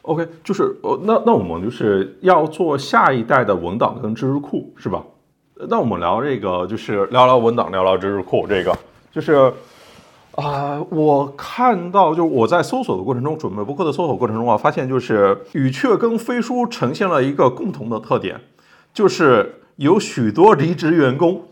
[0.00, 5.04] ，OK，就是呃，那那我们就是要做下一代的文档跟知识库，是吧？
[5.68, 8.74] 那我们聊这个，就是聊聊文档，聊聊知识库，这个
[9.12, 9.52] 就是。
[10.36, 18.40] 啊，我看到就是我在搜索的过程中，准备博客的搜索过程中啊，发现就是语雀跟飞书呈现了一个共同的特点，
[18.94, 21.42] 就是有许多离职员工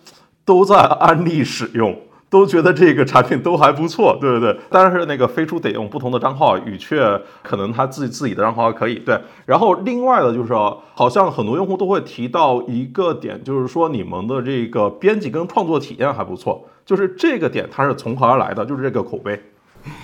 [0.45, 1.97] 都在安利使用。
[2.31, 4.55] 都觉得这个产品都还不错，对不对？
[4.69, 8.97] 但是那个飞书得用不同的账号，语雀可能他自己自己的账号还可以。
[8.97, 10.53] 对，然后另外的就是，
[10.95, 18.65] 好像很多用户都会提到一个点，就是说你们的这个编辑跟创作体验还不错，就是这个点它是从何而来的？
[18.65, 19.39] 就是这个口碑。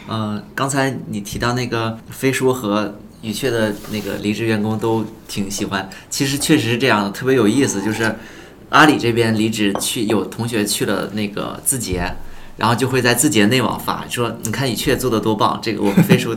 [0.06, 8.14] 嗯，刚才你提到那个飞书和语雀的那个离职员工都挺喜欢，其实确实是这样的，特别有意思，就是。
[8.70, 12.12] 阿里这边离职去，有同学去了那个字节，
[12.56, 16.34] 然后就会在字节内网发说：“你看语雀做的多棒，这个我们飞书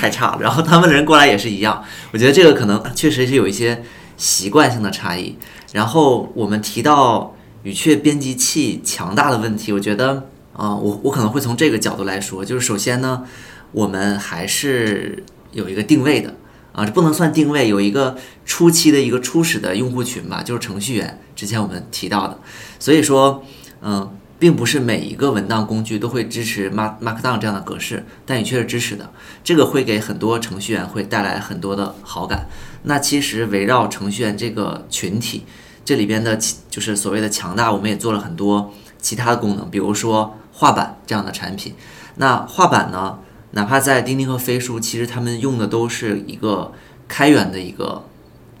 [0.00, 0.38] 太差了。
[0.40, 1.84] ”然后他们的人过来也是一样。
[2.12, 3.82] 我觉得这个可能确实是有一些
[4.16, 5.36] 习惯性的差异。
[5.72, 13.24] 然后我们提到语雀编辑器强大的问题，我觉得啊，我我可能会从这个角度来说，就是首先呢，
[13.72, 16.34] 我们还是有一个定位的。
[16.72, 21.20] 啊，这不能算定位，有一个初期的一个初始的用户群吧，就是程序员。
[21.36, 22.36] 之前我们提到的，
[22.80, 23.44] 所以说，
[23.80, 24.10] 嗯，
[24.40, 29.08] 并不是每一个文档工具都会支持 Markdown 这样的格式，但语雀是支持的。
[29.44, 32.48] 这个会给很多程序员会带来很多的好感。
[32.82, 35.44] 那其实围绕程序员这个群体，
[35.84, 36.38] 这里边的
[36.70, 41.74] 就是所谓的强大，我们也做了很多其他的功能，比如说画板这样的产品。
[42.16, 43.18] 那画板呢？
[43.56, 46.72] 哪怕在钉钉和飞书，其实他们用的都是一个
[47.06, 48.04] 开源的一个，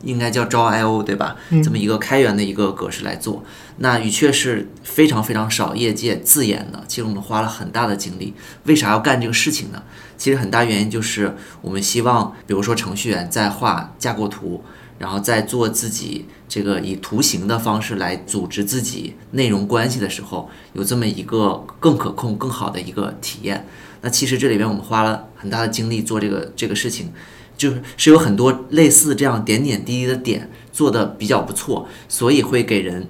[0.04, 1.34] 应该叫招 I O 对吧？
[1.64, 3.42] 这么一个开源的一个格式来做。
[3.78, 8.34] 那语雀是非常非常少业界自研的，其实我们花了很大的精力。
[8.66, 9.82] 为啥要干这个事情呢？
[10.16, 14.62] 其实很大原因就是我们希望，比如说程序员在画架构图，
[14.98, 23.66] 然后在做自己这个以图形的方式来组织自己内容关系的时候，有这么一个更可控、更好的一个体验。
[24.02, 27.12] 那其实这里边我们花了很大的精力做这个这个事情，
[27.56, 33.08] 就是是有很多类似这样点点滴滴的点做的比较不错，所以会给人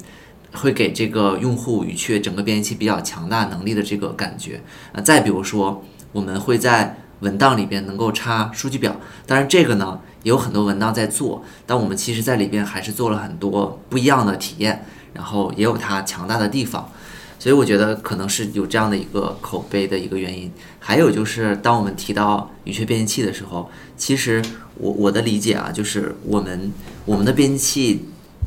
[0.53, 4.63] 会给这个用户语雀整个编辑器比较强大能力的这个感觉。
[4.93, 16.91] 啊，再比如说，我们会在文档里边能够插数据表，当然这个呢也有很多文档在做，但我们其实在里边还是做了很多不一样的体验，然后也有它强大的地方。
[17.39, 20.51] 所以我觉得可能是有这样的一个口碑的一个原因，
[20.81, 24.43] 还有就是当我们提到语雀编辑器的时候，其实
[24.77, 26.73] 我我的理解啊，就是我们
[27.05, 28.05] 我们的编辑器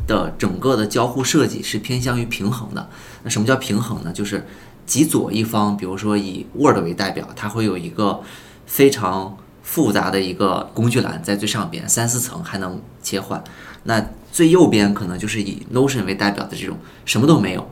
[0.07, 2.89] 的整个的交互设计是偏向于平衡的。
[3.23, 4.11] 那什么叫平衡呢？
[4.11, 4.47] 就是
[4.87, 8.21] 极左一方，比如说以 Word 为代表，它会有一个
[8.65, 9.37] 非常
[9.67, 13.43] 复杂的一个工具栏在最上边，三四层还能切换。
[13.83, 14.01] 那
[14.31, 17.69] 最右边可能就是以 Notion 为代表的这种什么都没有。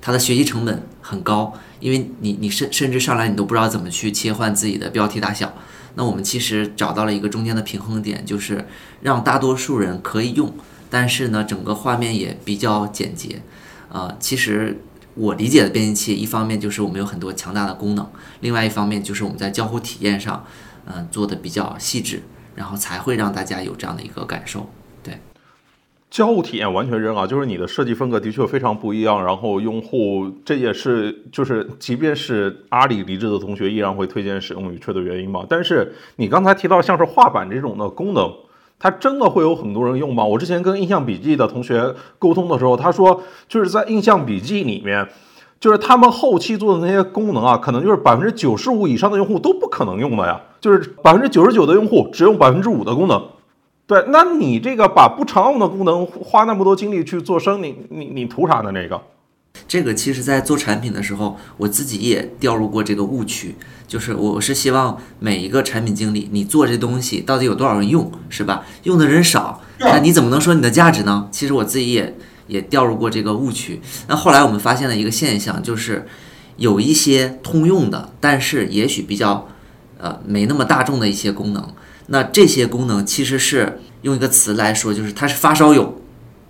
[0.00, 5.54] 它的学习成本很高，因为你你甚甚至上来你都不知道怎么去切换自己的标题大小。
[5.94, 8.66] 那我们其实找到了一个中间的平衡点，就是
[9.02, 10.52] 让大多数人可以用，
[10.90, 13.42] 但是呢，整个画面也比较简洁。
[13.88, 14.82] 啊，其实
[15.14, 18.08] 我理解的编辑器，一方面就是我们有很多强大的功能，
[18.40, 20.44] 另外一方面就是我们在交互体验上，
[20.90, 22.22] 嗯，做的比较细致，
[22.54, 24.66] 然后才会让大家有这样的一个感受。
[25.02, 25.18] 对
[26.10, 35.44] 交互体验完全扔啊，就是你的设计风格的确非常不一样，然后用户这也是就是即便是阿里离职的同学依然会推荐使用语雀的原因吧。
[35.46, 38.32] 但是你刚才提到像是画板这种的功能，
[38.78, 40.24] 它真的会有很多人用吗？
[40.24, 45.06] 我之前跟印象笔记的同学沟通的时候，他说就是在印象笔记里面，
[45.60, 53.22] 就是他们后期做的那些功能啊，可能就是百分之九十五以上的用户都不可能用的呀，就是百分之九十九的用户只用百分之五的功能。
[53.86, 58.70] 对，那你这个把不常用的功能花那么多精力去做生，你你你图啥呢？
[58.70, 59.02] 这个，
[59.66, 63.56] 这个其实，在做产品的时候，我自己也掉入过这个误区，
[63.86, 68.66] 就是我是希望每一个产品经理，你做这东西到底有多少人用，是吧？
[68.82, 71.26] 用的人少，那你怎么能说你的价值呢？
[71.30, 72.14] 其实我自己也
[72.48, 73.80] 也掉入过这个误区。
[74.08, 76.08] 那后来我们发现了一个现象，就是
[76.56, 79.46] 有一些通用的，但是也许比较
[79.98, 81.72] 呃没那么大众的一些功能。
[82.08, 86.00] 那这些功能其实是用一个词来说，就是它是发烧友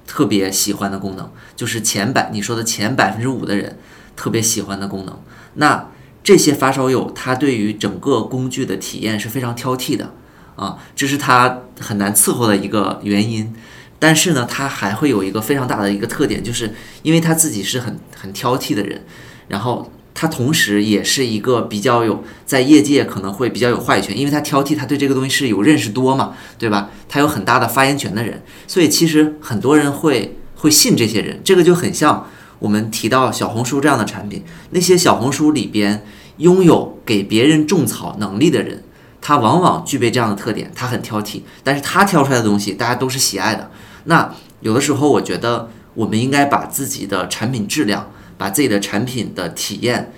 [0.06, 3.76] 特别喜欢的功能，就是前百你说的前百分之五的人
[4.16, 5.20] 特别喜欢的功能。
[5.54, 5.88] 那
[6.22, 10.12] 这些发烧友他对于整个工具的体验是非常挑剔的
[10.56, 13.52] 啊，这是他很难伺候的一个原因。
[13.98, 19.04] 但是呢，他还会有一个非常大的一个特点，就是因为他自己是很很挑剔的人，
[19.48, 19.92] 然后。
[20.20, 26.90] 他同时也是一个比较有在业界可能会比较有话语权，因为他挑剔，他对这个东西是有认识多嘛，对吧？
[27.08, 31.40] 他有很大的发言权的人，所以其实很多人会会信这些人。
[31.44, 32.26] 这个就很像
[32.58, 36.04] 我们提到小红书这样的产品，那些小红书里边
[36.38, 38.82] 拥有给别人种草能力的人，
[39.28, 43.70] 他往往具备这样的特点，他很挑剔，但是他挑出来的东西大家都是喜爱的。
[44.04, 48.10] 那有的时候我觉得我们应该把自己的产品质量。
[48.38, 50.12] 把自己的产品的体验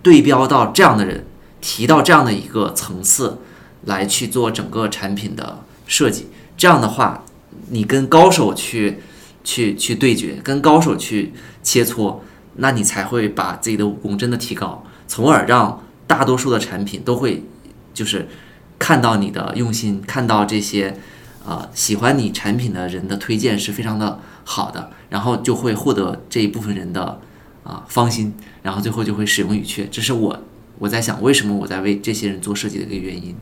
[0.00, 1.26] 对标到这样的人，
[1.60, 3.36] 提到这样的一个层次
[3.84, 7.22] 来去做整个产品的设计，这样的话，
[7.68, 9.02] 你跟高手去
[9.44, 12.20] 去去对决，跟高手去切磋，
[12.54, 17.44] 那你才会把自己的武功真的提高，从而让大多数的产品都会
[18.00, 18.26] 就是
[18.78, 20.96] 看到你的用心，看到这些
[21.44, 27.20] 啊喜欢你产品的人的推荐是非常的好的，然后就会获得这一部分人的。
[27.62, 28.32] 啊，芳心，
[28.62, 30.42] 然后最后就会使用语雀，这是我
[30.78, 33.36] 我在想为什么我在为这些人做设计的一个原因。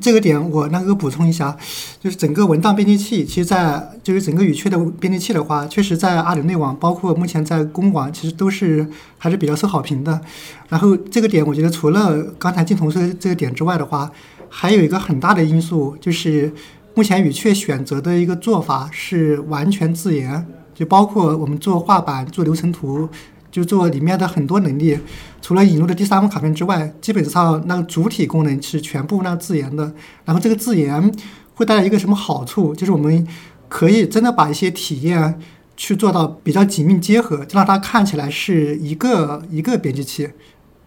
[0.00, 1.56] 这个点我那个补充一下，
[1.98, 8.86] 就是整个文档编辑器，其实，在就是整个语雀的编辑器的话，确实在阿里内网，包括目前在公网，其实都是
[9.16, 10.20] 还是比较受好评的。
[10.68, 14.10] 然后这个点，我觉得除了刚才金童说的这个点之外的话，
[14.50, 16.52] 还有一个很大的因素，就是
[16.94, 23.08] 目前语雀选择的一个做法是完全自研，就包括我们做画板、做流程图。
[23.50, 24.98] 就做里面的很多能力，
[25.40, 29.92] 除了引入的第三方卡片之外，基本上那个主体功能是全部那自研的。
[30.24, 31.12] 然后这个自研
[31.54, 32.74] 会带来一个什么好处？
[32.74, 33.26] 就是我们
[33.68, 35.38] 可以真的把一些体验
[35.76, 40.28] 去做到比较紧密结合，就让它看起来是一个一个编辑器。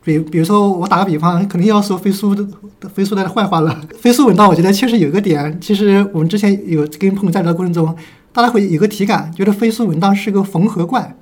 [0.03, 3.81] 比比如说我打个比方，肯定要说飞书的飞书的坏话了。
[3.99, 7.95] 飞书文档我觉得确实有一个点，其实我们之前有跟朋友在聊过程中，
[8.31, 11.15] 大家会有个体感，觉得飞书文档是个缝合怪。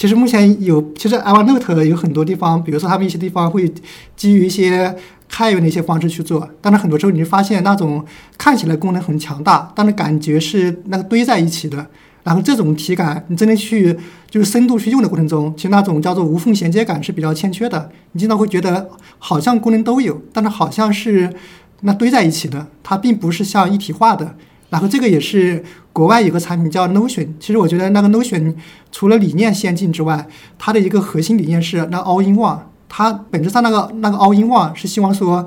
[0.00, 3.70] 其实目前有，其实 Evernote 有很多地方，比如说他们一些地方会
[4.16, 4.96] 基于一些
[5.28, 8.02] 开源的一些方式去做，但是很多时候你会发现那种
[8.38, 11.86] 看起来功能很强大，但是感觉是那个堆在一起的，
[12.22, 13.94] 然后这种体感，你真的去
[14.30, 17.90] 就是深度去用的过程中，其实那种叫做无缝衔接感是比较欠缺的。
[18.12, 18.88] 你经常会觉得
[19.18, 21.30] 好像功能都有，但是好像是
[21.82, 24.34] 那堆在一起的，它并不是像一体化的。
[24.70, 25.62] 然后这个也是
[25.92, 28.54] 国外有个产品叫 Notion，其实我觉得那个 Notion
[28.92, 30.26] 除了理念先进之外，
[30.56, 32.60] 它的一个核心理念是那 All in One。
[32.88, 35.44] 它本质上那个那个 All in One 是希望说，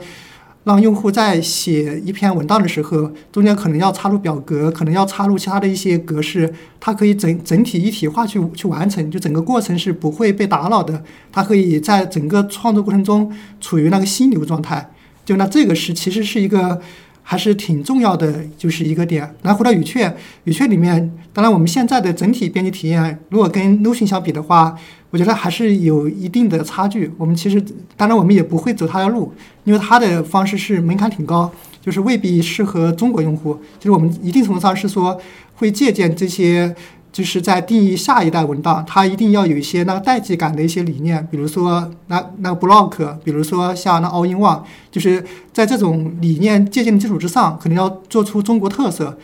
[0.66, 11.04] 让用户在写一篇文档的时候，中间可能要插入表格，可能要插入其他的一些格式，它可以整整体一体化去去完成，就整个过程是不会被打扰的。
[11.32, 14.92] 它可以在整个创作过程中处于那个心流状态。
[15.26, 16.82] 就那这个是其实是一个。
[17.24, 19.34] 还是挺重要的，就是一个点。
[19.42, 20.14] 然后回到语雀，
[20.44, 24.78] 语雀里面，当然我们现在的整体编辑体验，如果跟 Notion 相比的话，
[25.10, 27.12] 我觉得还是有一定的差距。
[27.18, 27.64] 我们其实，
[27.98, 31.52] 当然我们也不会走它的路，因为它的方式是门槛挺高，
[31.82, 33.58] 就是未必适合中国用户。
[33.80, 35.20] 就是我们一定程度上是说
[35.56, 36.76] 会借鉴这些。
[37.14, 44.62] 就是在定义下一代文档，它一定要有一些那个代际感的一些理念，比如说那那个 block，比如说像那 all in one，
[44.92, 49.18] 就是在这种理念借鉴的基础之上，可能要做出中国特色。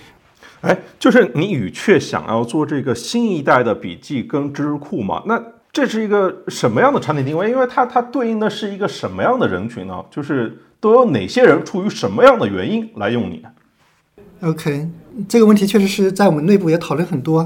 [0.62, 5.24] 哎，就是你语雀想要做这个新一代的笔记跟知识库嘛？
[5.26, 5.42] 那
[5.74, 7.50] 这是一个什么样的产品定位？
[7.50, 10.04] 因为它它对应的是一个什么样的人群呢？
[10.12, 13.42] 就是都有哪些人出于什么样的原因来用你
[14.42, 14.90] ？OK。
[15.28, 17.46] 这个问题确实是在我们内部也讨论很多，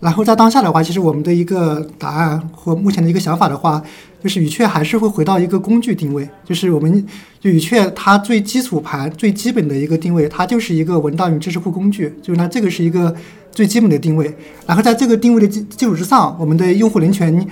[0.00, 3.80] 然后在当下的话，其实我们的一个答案或目前的一个想法的话，
[4.20, 7.06] 就是语雀还是会回到一个工具定位，就是我们
[7.38, 13.14] 就语雀它最基础盘最基本的一个定位，它就是一个文档与知识库工具，就是那这个是一个
[13.52, 14.36] 最基本的定位。
[14.66, 17.46] 然后在这个定位的基基础之上，我们的用户人群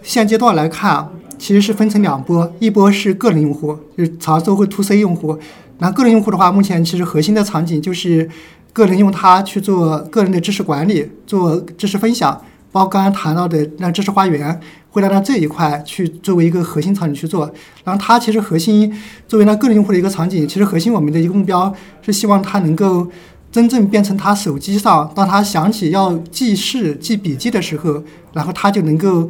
[0.00, 5.36] 现阶段来看，其实是分成两波，一波是个人用户，就是常说会 to C 用户。
[5.78, 8.28] 那个人用户的话，目前其实核心的场景就是。
[8.70, 14.60] 个人用它去做个人的知识管理，做知识分享，包括刚刚谈到的那知识花园，
[14.90, 17.50] 会来到这一块去作为一个核心场景去做。
[17.82, 18.94] 然后它其实核心
[19.26, 23.08] 作为那个人用户的一个场景，其实核心我们的一个目标是希望它能够
[23.50, 28.00] 真正变成他手机上，当他想起要记事、记笔记的时候，
[28.32, 29.28] 然后他就能够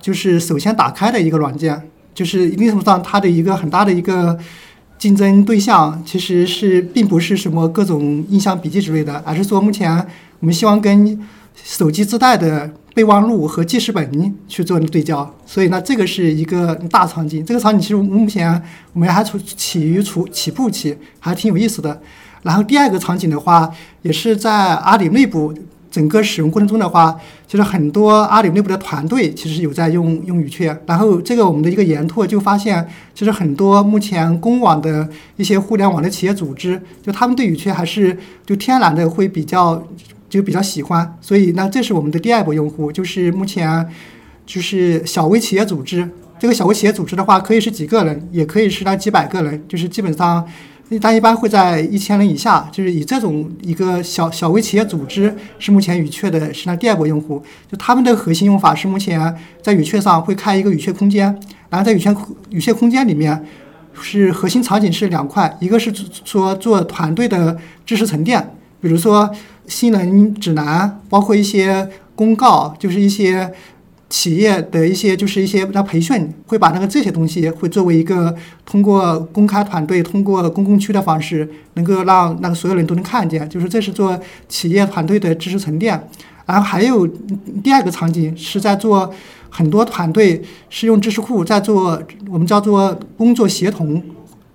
[0.00, 1.82] 就是首先打开的一个软件，
[2.14, 4.38] 就是一定程度上它的一个很大的一个。
[5.04, 9.94] 竞争对象其实是并不是什么各种印象笔记之类的，而是说目前
[10.40, 11.20] 我们希望跟
[11.62, 17.44] 手机自带的备忘录和记事本去做对焦，所以呢，这个是一个大场景。
[17.44, 18.50] 这个场景其实目前
[18.94, 22.00] 我们还处起于处起步期，还挺有意思的。
[22.40, 25.52] 然后第二个场景的话，也是在阿里内部。
[25.94, 27.16] 整个使用过程中的话，
[27.46, 32.84] 其实很多阿里内部的团队其实有在用用语雀，然后这个我们的一个研拓就发现，
[33.14, 39.86] 其实很多目前公网的一些互联网的企业组织，就他们对语雀还是就天然的会比较
[40.28, 43.88] 就比较喜欢，所以那这是我们的第二波用户，就是目前
[44.44, 50.44] 就是小微企业组织，这个小微企业组织的话，可以是几个人，也可以是那几百个人，就是基本上。
[51.00, 61.26] 但一般会在一千人以下，就是以这种一个小小微企业组织是目前语雀的是那第二波用户，就他们的核心用法是目前在语雀上会开一个语雀空间，
[61.68, 62.14] 然后在语雀
[62.50, 63.44] 语雀空间里面
[63.94, 65.92] 是核心场景是两块，一个是
[66.24, 69.28] 说做团队的知识沉淀，比如说
[69.66, 73.52] 新人指南，包括一些公告，就是一些。
[74.14, 78.32] 企业的一些就是一些那培训，会把那个这些东西会作为一个
[78.64, 83.48] 通过公开团队、通过公共区的方式，能够让那个所有人都能看见。
[83.48, 84.16] 就是这是做
[84.48, 86.00] 企业团队的知识沉淀。
[86.46, 87.04] 然后还有
[87.64, 89.12] 第二个场景是在做
[89.50, 90.40] 很多团队
[90.70, 92.00] 是用知识库在做
[92.30, 94.00] 我们叫做工作协同。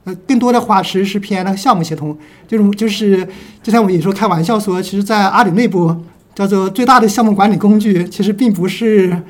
[0.05, 2.17] 呃，更多的话其实是偏那个项目协同。
[2.47, 3.27] 就是就是
[3.61, 5.93] 就像我有时候开玩笑说，其实，在阿里内部
[6.33, 9.21] 叫做最大的项目管理工具，其实并不是。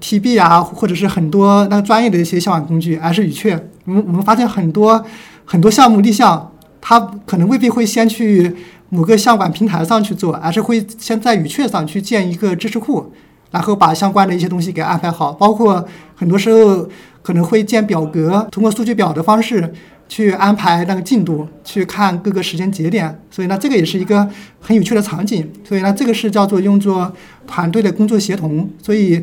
[0.00, 3.68] T B 啊，或者是很多那个专业的一些项目工具，而是语雀。
[3.84, 5.04] 我们我们发现很多
[5.44, 8.54] 很多项目立项，它可能未必会先去
[8.88, 13.12] 某个项管平台上去做，而是会先在语雀上去建一个知识库，
[13.50, 15.32] 然后把相关的一些东西给安排好。
[15.32, 16.88] 包括很多时候
[17.22, 19.72] 可能会建表格，通过数据表的方式
[20.08, 23.20] 去安排那个进度，去看各个时间节点。
[23.30, 24.26] 所以呢，这个也是一个
[24.60, 25.50] 很有趣的场景。
[25.62, 27.12] 所以呢，这个是叫做用作
[27.46, 28.70] 团队的工作协同。
[28.82, 29.22] 所以。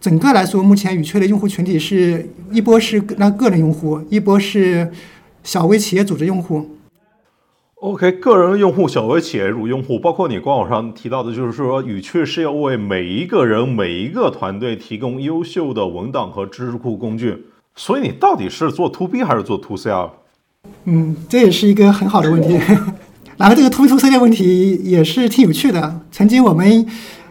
[0.00, 4.90] 整个来说，目前语雀的用户群体是一波是那个人用户，一波是
[5.44, 6.66] 小微企业组织用户。
[7.74, 17.44] OK，个人用户、小微企业主用户，包括你官网上提到的，就是说语雀是要为每一个人、每一个团队提供优秀的文档和知识库工具。
[17.76, 20.10] 所以你到底是做 To B 还是做 To C 啊？
[20.84, 22.58] 嗯，这也是一个很好的问题。
[23.36, 26.00] 然后这个 To B To C 的问题也是挺有趣的。
[26.10, 26.86] 曾经我们。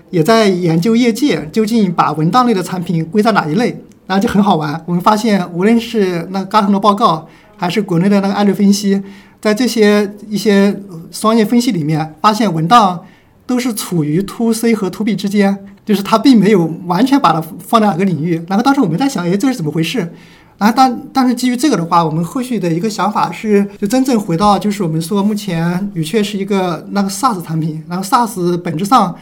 [0.10, 4.82] 也在研究业界究竟把文档类的产品归在哪一类，然后就很好玩。
[4.86, 7.28] 我们发现，无论是那个高通的报告，
[7.58, 9.02] 还是国内的那个案例分析，
[9.42, 10.82] 在这些一些
[11.12, 13.00] 商业分析里面，发现文档
[13.46, 18.42] 都是处于 to C 和 to B 之间，就是它并没有完全把它放在哪个领域。
[18.48, 20.12] 然后当时我们在想，哎，这是怎么回事？
[20.58, 29.16] 然后但但是基于这个的话，我们后续的一个想法是，就真正回到就是我们说，目前语雀是一个那个 SaaS 产品，然后 SaaS 本质上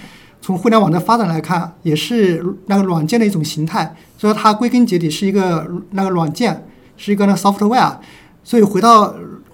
[0.48, 6.66] 从互联网的发展来看，也是那个软件的一种形态，所以它归根结底是一个那个软件，
[6.96, 7.98] 是一个那 software。
[8.46, 9.14] 所以回到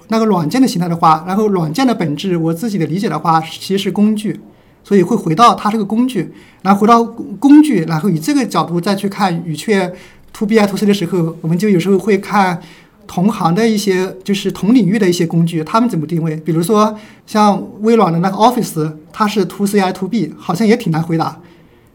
[0.10, 4.40] 那个软件的形态的话，然后软件的本质，我自己的理解的话，其实是工具，
[4.84, 9.92] 所以会回到它这个工具，然后回到工具，然后以这个角度再去看语雀。
[10.32, 12.60] to B I to C 的时候，我们就有时候会看
[13.06, 16.36] 同行的一些，就是同领域的一些工具，他们怎么定位？
[16.38, 21.40] 比如说像微软的那个 Office，它是 to C I to B，好像也挺难回答。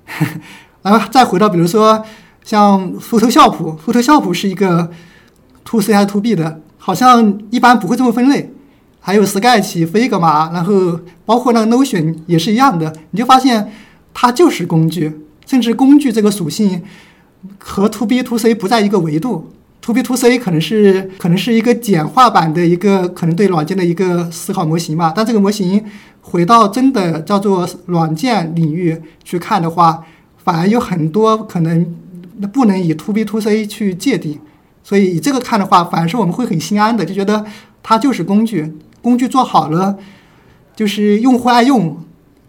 [0.83, 2.05] 然后再回到比如说
[2.45, 4.91] 像 Photoshop，Photoshop 是一个
[5.65, 8.53] to C I to B 的，好像一般不会这么分类。
[9.01, 13.73] 还有 Sketch、Figma，然后包括那个 Notion 也是一样的，你就发现
[14.13, 16.83] 它就是工具，甚至工具这个属性。
[17.57, 25.85] 和 to B to C 不在一个维度，to B to C 可能是可能是一个简化版的一个可能对软件的一个思考模型嘛，但这个模型
[26.21, 30.05] 回到真的叫做软件领域去看的话，
[30.37, 31.97] 反而有很多可能
[32.53, 34.39] 不能以 to B to C 去界定，
[34.83, 37.45] 所以以这个看的话，反而是我们会很心安的，就觉得
[37.83, 39.97] 它就是工具，工具做好了，
[40.77, 41.99] 就是用户爱用，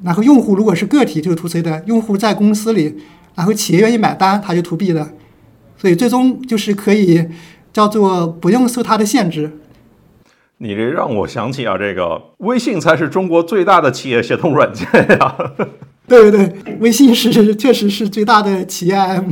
[0.03, 2.97] 然后用户如果是个体就是 to C 的，用户在公司里。
[3.35, 5.14] 然后企业愿意买单，他就 to B 的，
[5.80, 7.26] 所以最终就是可以
[7.72, 9.51] 叫做不用受它的限制。
[10.57, 14.85] 你这让我想起啊，这个微信才是中国最大的企业协同软件
[15.18, 15.35] 呀。
[16.06, 19.31] 对对对，微信是确实是最大的企业 M，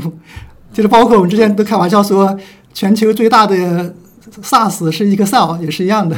[0.72, 2.38] 就是包括我们之前都开玩笑说，
[2.74, 3.94] 全球最大的
[4.42, 6.16] SaaS 是 Excel 也是一样的。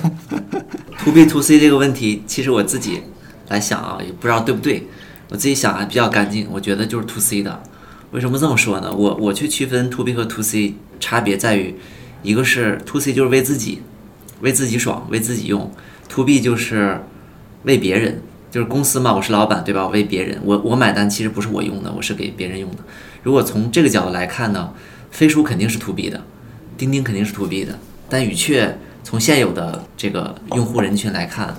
[1.03, 3.01] to B to C 这个问题，其实我自己
[3.47, 4.83] 来想啊，也不知道对不对，
[5.31, 7.63] 我自己想还比较干净，我觉得就是 to C 的。
[8.11, 8.91] 为什么这么说呢？
[8.91, 11.75] 我我去区分 to B 和 to C 差别在于，
[12.23, 13.83] 一个是 to C 就是为自己，
[14.41, 15.71] 为自己爽，为自己用
[16.09, 17.01] ；to B 就是
[17.63, 19.83] 为别人，就是公司嘛，我是老板对吧？
[19.83, 22.77] 我为别人，我我买单其实不是我用的，我是给别人用的。
[23.21, 24.73] 如果从这个角度来看呢，
[25.11, 26.23] 飞书肯定是 to B 的，
[26.77, 27.77] 钉钉肯定是 to B 的，
[28.09, 31.55] 但语雀从现有的这个用户人群来看。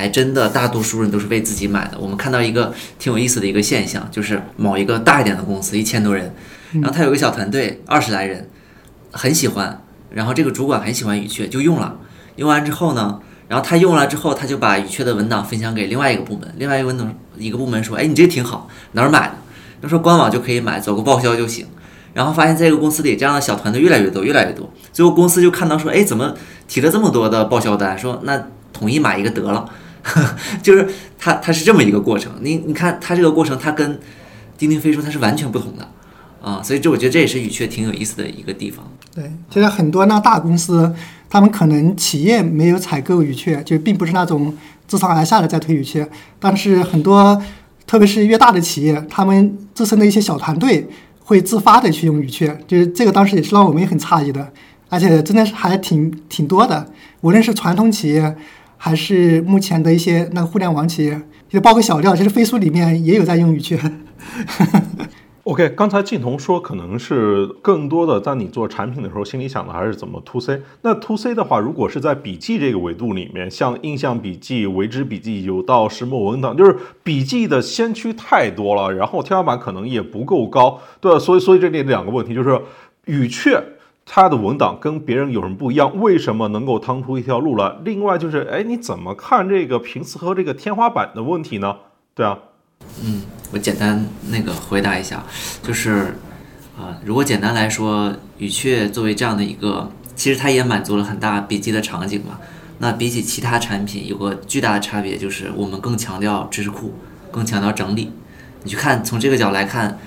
[0.00, 1.98] 还真的，大多数人都是为自己买的。
[1.98, 6.34] 我们看到一个挺有意思的一个现象，就是某一个大一点的公司，一千多人，
[6.72, 8.48] 然后他有个小团队，二十来人，
[9.10, 11.98] 很喜欢，然后这个主管很喜欢语雀，就用了。
[12.36, 19.34] 用完之后呢，然后他用了之后，他就把语雀的文档分享给另外一个部门，另外一个文档一个部门说：“哎，你这个挺好，哪儿买的？”
[19.82, 21.66] 他说：“官网就可以买，走个报销就行。”
[22.14, 24.72] 然后发现在这个公司里，这样的小团队越来越多，越来越多。
[24.92, 26.34] 最后公司就看到说：“哎，怎么
[26.66, 29.68] 提了这么多的报销单？”说：“那统一买一个得了。”
[30.62, 32.32] 就是它，它是这么一个过程。
[32.40, 33.98] 你你看，它这个过程，它跟
[34.56, 35.88] 钉钉飞书它是完全不同的
[36.42, 36.62] 啊。
[36.62, 38.84] 所以这我觉得这也是语雀挺有意思的一个地方。
[39.14, 40.94] 对，现在很多那大公司，
[41.28, 44.56] 他们可能企业没有采购语雀，就并不是那种
[44.86, 46.08] 自上而下的在推语雀，
[46.38, 47.42] 但是很多，
[47.86, 50.88] 特别是越大的企业，他们自身的一些小团队
[51.24, 54.52] 会自发的去用语雀，就是这个当时也是让我们也很诧异的，
[54.88, 56.86] 而且真的是还挺挺多的，
[57.20, 58.36] 无论是传统企业。
[58.82, 61.20] 还是目前的一些那个互联网企业，
[61.50, 63.78] 就包括小料，其实飞书里面也有在用语句。
[65.44, 70.62] OK，刚才静彤说，可能是更多的在你做产品的时候，心里想的还是怎么 To C。
[70.80, 82.58] 那 To C 的话，如果是在笔记这个维度里面，像印象笔记、为之笔记、有道石墨文档，就是笔记的先驱太多了，然后天花板可能也不够高，对所以，所以这里两个问题就是
[83.04, 83.62] 语雀。
[84.12, 86.00] 它的文档跟别人有什么不一样？
[86.00, 87.76] 为什么能够趟出一条路来？
[87.84, 91.76] 另外就是，哎，你怎么看这个平次和这个天花板的问题呢？
[92.12, 92.36] 对啊，
[93.04, 93.22] 嗯，
[93.52, 95.22] 我简单那个回答一下，
[95.62, 96.16] 就是，
[96.76, 102.40] 啊，如果简单来说，语雀作为这样的一个，其实它也满足了很大笔记的场景嘛。
[102.78, 106.94] 那比起其他产品，有个巨大的差别就是，我们更强调知识库，
[107.30, 108.10] 更强调整理。
[108.64, 110.00] 你去看，从这个角度来看，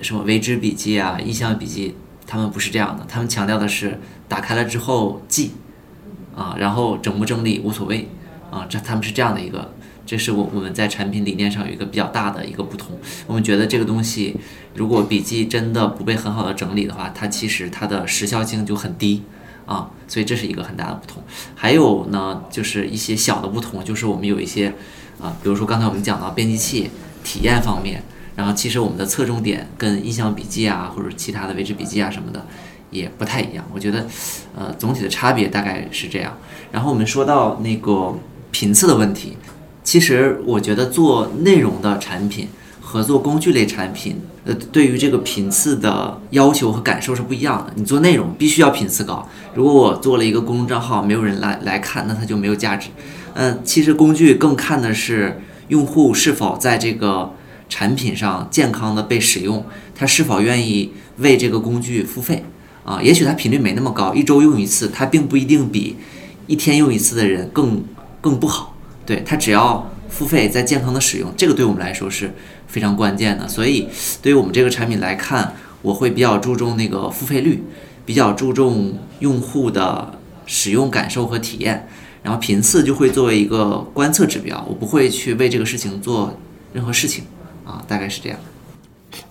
[0.00, 1.94] 什么为之笔记啊，印象笔记。
[2.32, 5.50] 他们不是这样的，他们强调的是打开了之后记，
[6.34, 8.08] 啊，然后整不整理无所谓，
[8.50, 9.74] 啊，这他们是这样的一个，
[10.06, 12.98] 这是我我们在产品理念上有一个比较大的一个不同。
[13.26, 14.34] 我们觉得这个东西，
[14.74, 19.24] 如果笔记真的不被很好的整理的话，它其实它的时效性就很低，
[19.66, 21.22] 啊，所以这是一个很大的不同。
[21.54, 24.72] 还有呢，就是一些小的不同，就是我们有一些，
[25.20, 26.90] 啊，比如说刚才我们讲到编辑器
[27.22, 28.02] 体验方面。
[28.34, 32.46] 然后其实我们的侧重点跟印象笔记啊，或者其他的位置笔记啊什么的，
[32.90, 33.64] 也不太一样。
[33.74, 34.06] 我觉得，
[34.56, 36.36] 呃，总体的差别大概是这样。
[36.70, 38.14] 然后我们说到那个
[38.50, 39.36] 频次的问题，
[39.84, 42.48] 其实我觉得做内容的产品
[42.80, 47.72] 和做工具类产品，呃，对于这个频次的要求和感受是不一样的。
[47.76, 52.88] 你做内容必须要频次高，如果我做了一个公众账号，没有人来来看，那它就没有价值。
[53.34, 57.32] 嗯，其实工具更看的是用户是否在这个
[57.72, 62.44] 产品上健康的被使用，他是否愿意为这个工具付费
[62.84, 63.00] 啊？
[63.02, 65.96] 也许他频率没那么高，一周用一次，他并不一定比
[66.46, 67.82] 一天用一次的人更
[68.20, 68.76] 更不好。
[69.06, 72.34] 对他只要付费在健康的使用，这个对我们来说是
[72.66, 73.48] 非常关键的。
[73.48, 73.88] 所以
[74.20, 77.62] 对于我们这个产品来看，我会比较注重那个付费率，
[78.04, 81.88] 比较注重用户的使用感受和体验。
[82.22, 86.38] 然后频次就会作为一个观测指标，我不会去为这个事情做
[86.74, 87.24] 任何事情，
[87.72, 88.38] 啊，大概是这样。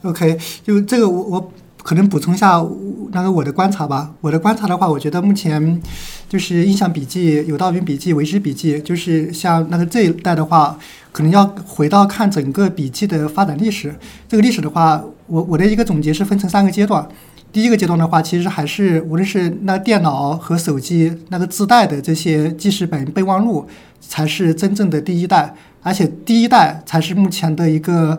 [0.02, 1.52] OK，就这个我我
[1.84, 2.64] 可能补充一下
[3.12, 4.12] 那个我的观察吧。
[4.20, 5.82] 我的观察的话，我觉得目前
[6.28, 10.78] 就是印象笔记、有道云笔记、为师笔记，就是像那个这一代的话，
[11.12, 13.94] 可能要回到看整个笔记的发展历史。
[14.28, 17.08] 这个历史的话，我我的一个总结是分成三个阶段。
[17.52, 23.68] 第一个阶段的话，其实还是无论是那电脑和手机那个自带的这些记事本、备忘录，
[24.00, 28.18] 才是真正的第一代，而且第一代才是目前的一个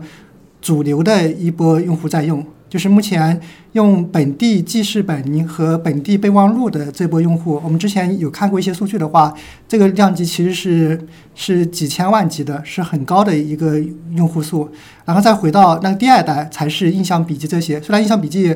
[0.60, 2.44] 主流的一波用户在用。
[2.68, 3.38] 就是目前
[3.72, 9.32] 用本地记事本和本地备忘录的这波用户，我们之前有看过一些数据的话，
[9.66, 13.78] 这个量级其实是是几千万级的，是很高的一个
[14.14, 14.70] 用户数。
[15.06, 17.80] 然后再回到那个第二代，才是印象笔记这些。
[17.80, 18.54] 虽然印象笔记。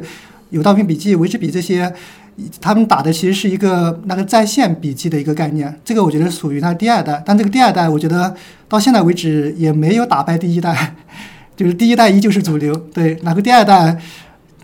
[0.50, 1.92] 有道云笔记、维之笔这些，
[2.60, 5.74] 他们打的其实是一个那个在线笔记的一个概念。
[5.84, 8.34] 这个我觉得属于它第二代，但这个第二代我觉得
[8.68, 10.94] 到现在为止也没有打败第一代，
[11.56, 12.74] 就是第一代依旧是主流。
[12.94, 13.98] 对，哪个第二代，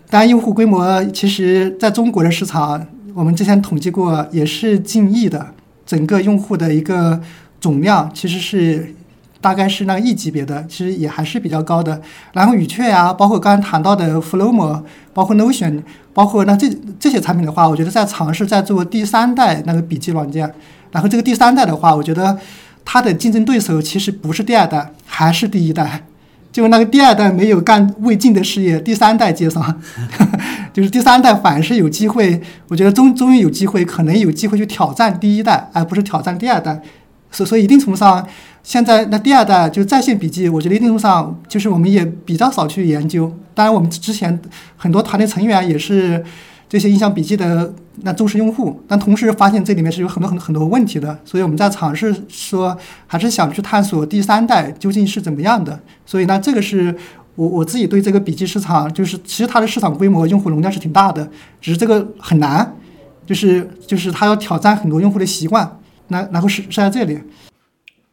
[0.09, 5.53] 当然用户规模其实在中国的市场，我们之前统计过也是近亿的，
[5.85, 7.21] 整个用户的一个
[7.59, 8.95] 总量其实是。
[9.43, 12.01] 大概是那个 E 级别的，其实也还是比较高的。
[12.31, 14.81] 然后语雀呀，包括刚才谈到的 Flowmo，
[15.13, 15.83] 包括 Notion，
[16.13, 20.49] 包括那这这些产品的话，我觉得在尝试在做第三代那个笔记软件。
[20.91, 22.39] 然后这个第三代的话，我觉得
[22.85, 26.03] 它的竞争对手其实不是第二代，还是第一代。
[26.53, 29.81] 就那个第二代没有干未尽的事业，第三代接上，
[30.71, 32.39] 就是第三代反而是有机会。
[32.67, 36.79] 我觉得终终于有机会，可能有机会去挑战第一代，而不是挑战第二代。
[37.33, 38.25] 所所以一定程度上。
[38.65, 43.29] 现在那第二代就是在线笔记，我觉得一定程度上就是我们也比较少去研究。
[43.53, 44.39] 当然，我们之前
[44.77, 46.23] 很多团队成员也是
[46.69, 47.73] 这些印象笔记的
[48.03, 51.19] 那忠实用户，但同时发现这里面是有很多很很多问题的。
[51.25, 55.77] 所以我们在尝试说，还是想去探索第三代究竟是怎么样的。
[56.05, 56.95] 所以呢，这个是
[57.35, 61.29] 我我自己对这个笔记市场，就是其实它的市场规模、用户容量是挺大的，
[61.59, 62.73] 只是这个很难，
[63.25, 65.69] 就是就是它要挑战很多用户的习惯。
[66.07, 67.19] 那然后是是在这里。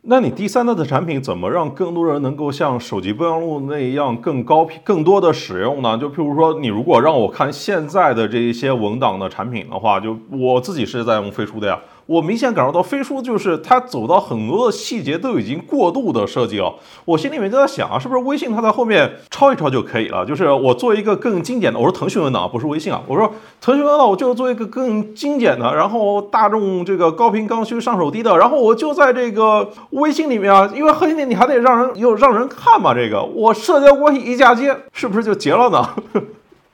[0.03, 5.99] 那你第三代的产品怎么让更多人能够像手机备忘录那样更高频、更多的使用呢？
[5.99, 11.79] 就譬如说，你如果让我看现在的这一些文档的产品的话，就我自己是在用飞书的呀。
[12.11, 16.75] 我明显感受到飞书就是它走到很多的细节都已经过度的设计了。
[17.05, 20.27] 我心里面就在想啊，是不是微信它在后面抄一抄就可以了？
[20.27, 35.89] 就是我做一个更经典的，我说腾讯文档不是微信啊，我说腾讯文档我就做一个更精简的，然后大众这个高频刚需上手低的，然后我就在这个微信里面啊，因为核心点你还得让人有让人看嘛，这个我社交关系一嫁接，是不是就结了呢？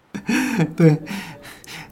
[0.75, 0.97] 对。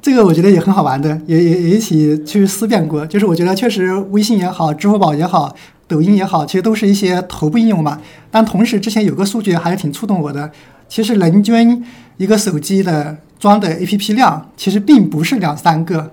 [0.04, 3.06] 这个我觉得也很好玩的，也也也一起去思辨过。
[3.06, 5.56] 就是我觉得确实微信也好，支付宝也好，
[5.88, 7.98] 抖音也好，其实都是一些头部应用嘛。
[8.30, 10.52] 但同时之前有个数据还是挺触动我的，
[10.90, 11.82] 其实人均
[12.18, 16.12] 一个手机的装的 APP 量其实并不是两三个，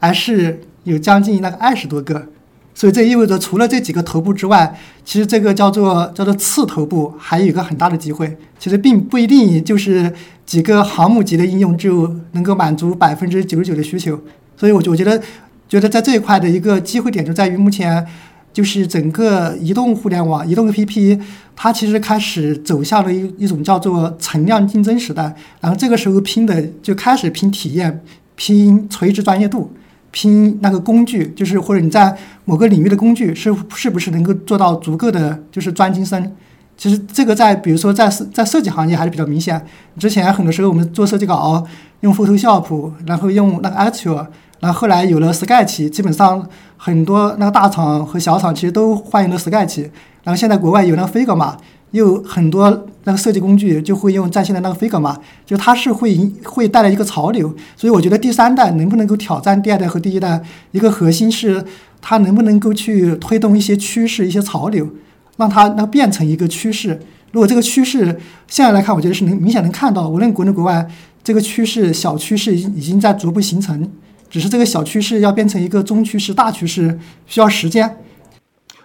[0.00, 2.28] 而是有将近那个二十多个。
[2.74, 8.36] 所以这意味着，除了这几个头部之外，其实这个叫做叫做次头部，还有一个很大的机会。
[8.58, 10.12] 其实并不一定就是
[10.46, 14.18] 几个航母级的应用就能够满足百分之九十九的需求。
[14.56, 15.20] 所以，我我觉得，
[15.68, 18.06] 觉得在这一块的一个机会点就在于，目前
[18.52, 21.20] 就是整个移动互联网、移动 APP，
[21.54, 25.34] 它其实开始走向了一一种叫做存量竞争时代。
[25.60, 28.02] 然后这个时候拼的就开始拼体验、
[28.34, 29.70] 拼垂直专业度。
[30.12, 36.32] 拼那个工具，就是或者你在某个领域的工具是是不是能够做到足够的就是专精深？
[36.76, 39.60] 其实这个在比如说在在设计行业还是比较明显。
[39.98, 41.64] 之前很多时候我们做设计稿
[42.00, 44.26] 用 Photoshop，然后用那个 Actual，
[44.60, 49.88] 然后后来有了 Sketch，基本上很多那个大厂和小厂其实都欢迎了 Sketch。
[50.24, 51.54] 然后现在国外有那个 Figma，
[51.92, 55.16] 有很多那个设计工具就会用在线的那个 Figma，
[55.46, 56.14] 就它是会
[56.44, 60.42] 会带来一个潮流，所以我觉得第三代能不能够挑战第二代和第一代，
[60.72, 61.64] 一个核心是
[62.00, 64.88] 它能不能够去推动一些趋势、一些潮流，
[65.36, 66.98] 让它那变成一个趋势。
[67.30, 68.04] 如果这个趋势
[68.48, 70.86] 现在来看，我觉得是能明显能看到，无论国内国外，
[71.24, 73.88] 这个趋势小趋势已已经在逐步形成，
[74.30, 77.98] 只是这个小趋势要变成一个中趋势、大趋势需要时间。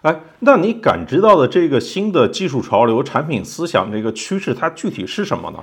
[0.07, 5.57] 哎，那你感知到的这个新的技术潮流、产品思想这个趋势，它具体是什么呢？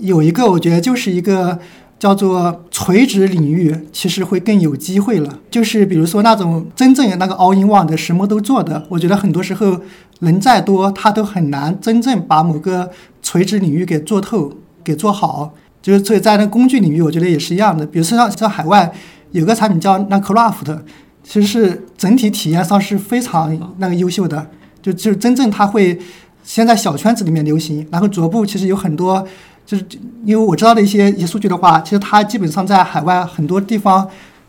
[0.00, 1.58] 有一个，我觉得就是一个
[1.98, 5.38] 叫做垂直领域，其实会更有机会了。
[5.50, 9.80] 就是比如说那种真正那个 all in one 的，什么都做的，我觉得很多时候
[10.20, 12.90] 人再多，他都很难真正把某个
[13.22, 14.52] 垂直领域给做透、
[14.84, 15.54] 给做好。
[15.80, 17.86] 就是所以在那工具领域，我觉得也是一样的。
[17.86, 18.92] 比如说像像海外
[19.30, 20.78] 有个产品叫那 Craft。
[21.24, 24.44] 其实是整体体验上是非常那个优秀的，
[24.82, 25.98] 就就真正它会
[26.42, 29.24] 先在小圈子里面流行，然后逐步其实有很多，
[29.64, 29.84] 就是
[30.24, 34.06] 因为我知道的一些一些数据的话，其实它基本上在海外很多地方，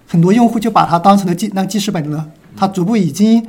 [0.08, 2.28] 很多用户就把它当成了记那个记事本了，
[2.58, 3.46] 它逐步已经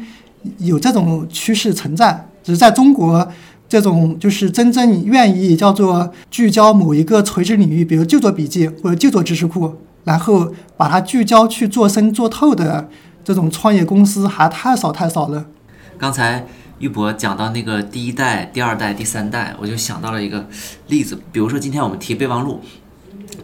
[0.58, 3.26] 有这种趋势存在，只是在中国
[3.66, 9.74] 这种就是真正愿意叫做聚焦某一个垂直领域，比如就做笔记或者就做知识库，
[10.04, 12.86] 然后把它聚焦去做深做透的。
[13.24, 15.46] 这种创业公司还太少太少了。
[15.96, 16.46] 刚才
[16.78, 20.46] 玉博讲到那个第一代、第二代、第三代，我就想到了一个
[20.88, 22.60] 例子，比如说今天我们提备忘录，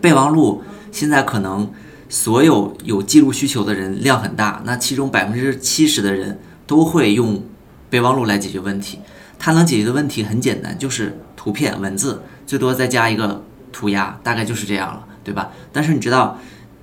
[0.01, 0.63] 备忘录
[0.93, 1.73] 现在可能
[2.09, 7.43] 所有有记录需求的人量很大，那其中百分之七十的人都会用
[7.89, 8.99] 备忘录来解决问题。
[9.39, 13.43] 它能解决的问题很简单，就是图片、文字，最多再加一个
[13.73, 15.51] 涂鸦，大概就是这样了，对吧？
[15.73, 16.37] 但是你知道？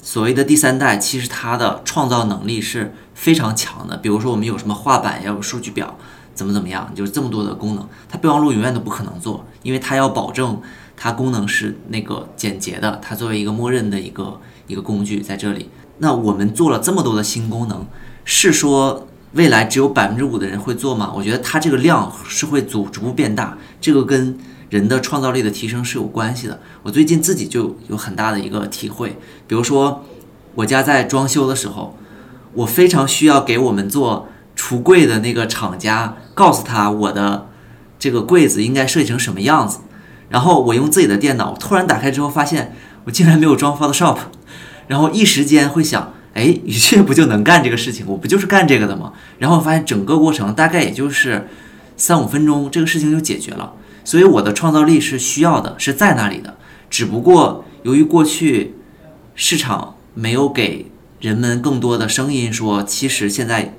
[0.07, 3.97] 所谓的第三代，其实它的创造能力是非常强的。
[3.97, 5.97] 比如说，我们有什么画板，要有数据表，
[6.33, 10.61] 怎么怎么样，就是这么多的功能，它备忘录永远都不可能做，因为它要保证
[10.95, 13.01] 它功能是那个简洁的。
[13.03, 15.69] 它作为一个默认的一个一个工具在这里。
[15.97, 17.85] 那我们做了这么多的新功能，
[18.23, 21.11] 是说未来只有百分之五的人会做吗？
[21.13, 23.57] 我觉得它这个量是会逐逐步变大。
[23.81, 26.59] 这个跟人的创造力的提升是有关系的。
[26.83, 29.17] 我最近自己就有很大的一个体会，
[29.47, 30.05] 比如说
[30.55, 31.97] 我家在装修的时候，
[32.53, 37.47] 我非常需要给我们做橱柜的那个厂家告诉他我的
[37.99, 39.79] 这个柜子应该设计成什么样子。
[40.29, 42.75] 然后我用自己的电脑突然打开之后，发现
[43.05, 44.17] 我竟然没有装 Photoshop，
[44.87, 48.05] 然后一时间会想，哎，宇雀不就能干这个事情？
[48.05, 49.13] 我不就是干这个的吗？
[49.39, 51.47] 然后发现整个过程大概也就是
[51.95, 53.71] 三五分钟，这个事情就解决了。
[54.07, 56.55] 所以我的创造力是需要的，是在那里的。
[56.89, 58.73] 只不过由于过去
[59.35, 60.89] 市场没有给
[61.19, 63.73] 人们更多的声音，说其实现在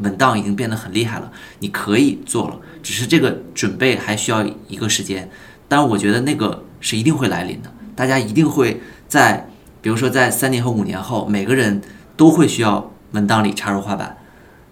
[0.00, 1.30] 文档已经变得很厉害了，
[1.60, 5.30] 你可以做了，只是这个准备还需要一个时间。
[5.68, 9.48] 但我觉得那个是一定会来临的，大家一定会在，
[9.80, 11.80] 比如说在三年和五年后，每个人
[12.16, 14.18] 都会需要文档里插入画板，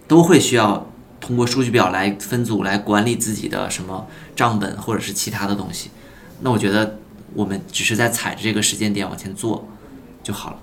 [0.09, 0.88] 都会需要。
[1.19, 5.89] 通过数据表来分组来管理自己的什么账本或者是其他的东西，
[6.41, 6.97] 那我觉得
[7.33, 9.67] 我们只是在踩着这个时间点往前做
[10.23, 10.57] 就好了。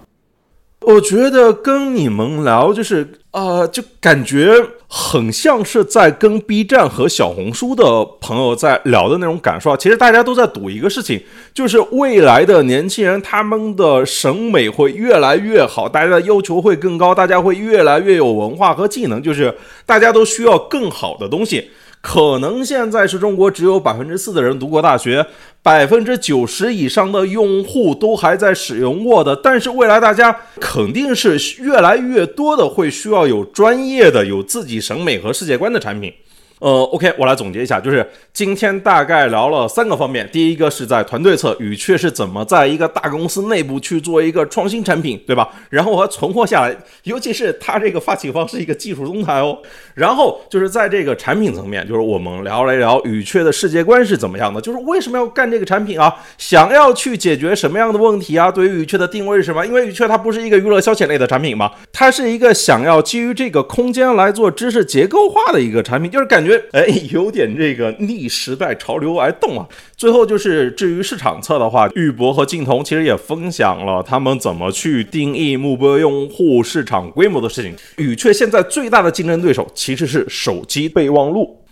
[0.81, 4.55] 我觉得跟你们聊，就是呃，就感觉
[4.89, 9.77] 很像是在跟 B 站和小红书的朋友在聊的那种感受。
[9.77, 11.21] 其实大家都在赌一个事情，
[11.53, 19.53] 就是未来的年轻人他们的审美会越来越好，大家的要求会更高，大家会越来越有文化和技能，就是
[19.85, 21.71] 大家都需要更好的东西。
[22.01, 25.27] 可能现在是中国只有百分之四的人读过大学，
[25.63, 36.13] 百分之九十以上的用户都还在使用 Word，但是未来大家肯定是越来越多的会需要有专业的、有自己审美和世界观的产品。
[36.59, 40.27] 呃，OK，我来总结一下，就是今天大概聊了三个方面。
[40.33, 45.47] 第一个是在团队侧，宇雀是怎么在一个大公司内部去做一个创新产品，对吧？
[45.69, 49.59] 然后和存活下来，尤其是它这个发起方是一个技术中台哦。
[49.93, 56.11] 然后就是在这个产品层面，就是我们聊了聊宇雀的世界观是怎么样的，就是为什么要干这个产品啊？
[56.39, 58.51] 想要去解决什么样的问题啊？
[58.51, 59.67] 对于宇雀的定位是什么？
[59.67, 66.46] 因为宇雀它不是一个娱乐消遣类的产品嘛，它是一个想要基于这个空间来做知识结构化的一个产品，就是感。
[66.47, 69.67] 觉哎， 有点这个逆时代潮流而动啊。
[69.97, 77.75] 最后就是至于市场侧的话，玉博和静彤其实也分享了他们怎么去定义目标用户市场规模的事情。
[77.99, 81.63] 宇雀现在最大的竞争对手其实是手机备忘录。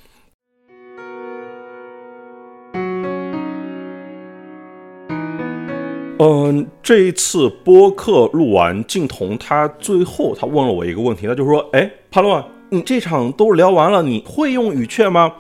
[6.17, 12.43] 嗯，这一次播客录完，静彤他最后他问了我一个问题，他就说：“哎，潘乱。”
[12.75, 15.33] 你这场都聊完了，你会用语雀吗？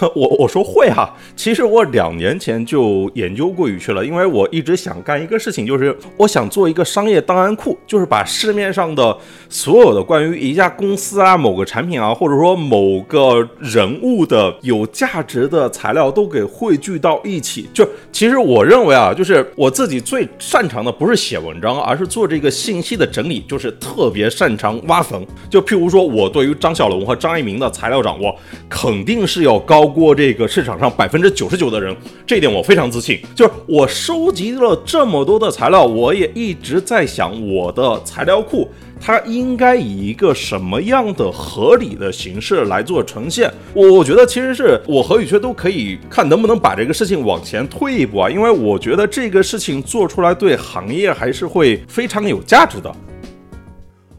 [0.14, 9.16] 我我说会啊，其实我两年前就研究过语趣了，因为我一直想干一个事情，就是我想做一个商业档案库，就是把市面上的
[9.48, 17.66] 所有的关于一家公司啊、某个产品啊，或者说某个人物的有价值的材料都给汇聚到一起。
[17.72, 25.26] 就其实我认为啊，就是我自己最擅长的不是写文章，而是做这个信息的整理，就是特别擅长挖坟。
[25.48, 28.36] 就譬如说我对于张小龙和张一鸣的材料掌握，
[28.68, 29.85] 肯定是要高。
[29.86, 31.96] 超过这个市场上百分之九十九的人，
[32.26, 33.20] 这一点我非常自信。
[33.36, 38.68] 就是我收集了这么多的材料，我也一直在想，我的材料库
[39.00, 43.48] 它应该以一个什么样的合理的形式来做呈现。
[43.72, 52.92] 我觉得其实是我和宇轩都可以看能不能把这个事情往前推一步啊，因为我觉得这个事情做出来对行业还是会非常有价值的。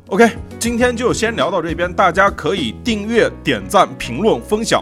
[0.07, 4.81] OK，今天就先聊到这边，大家可以订阅、点赞、评论、分享。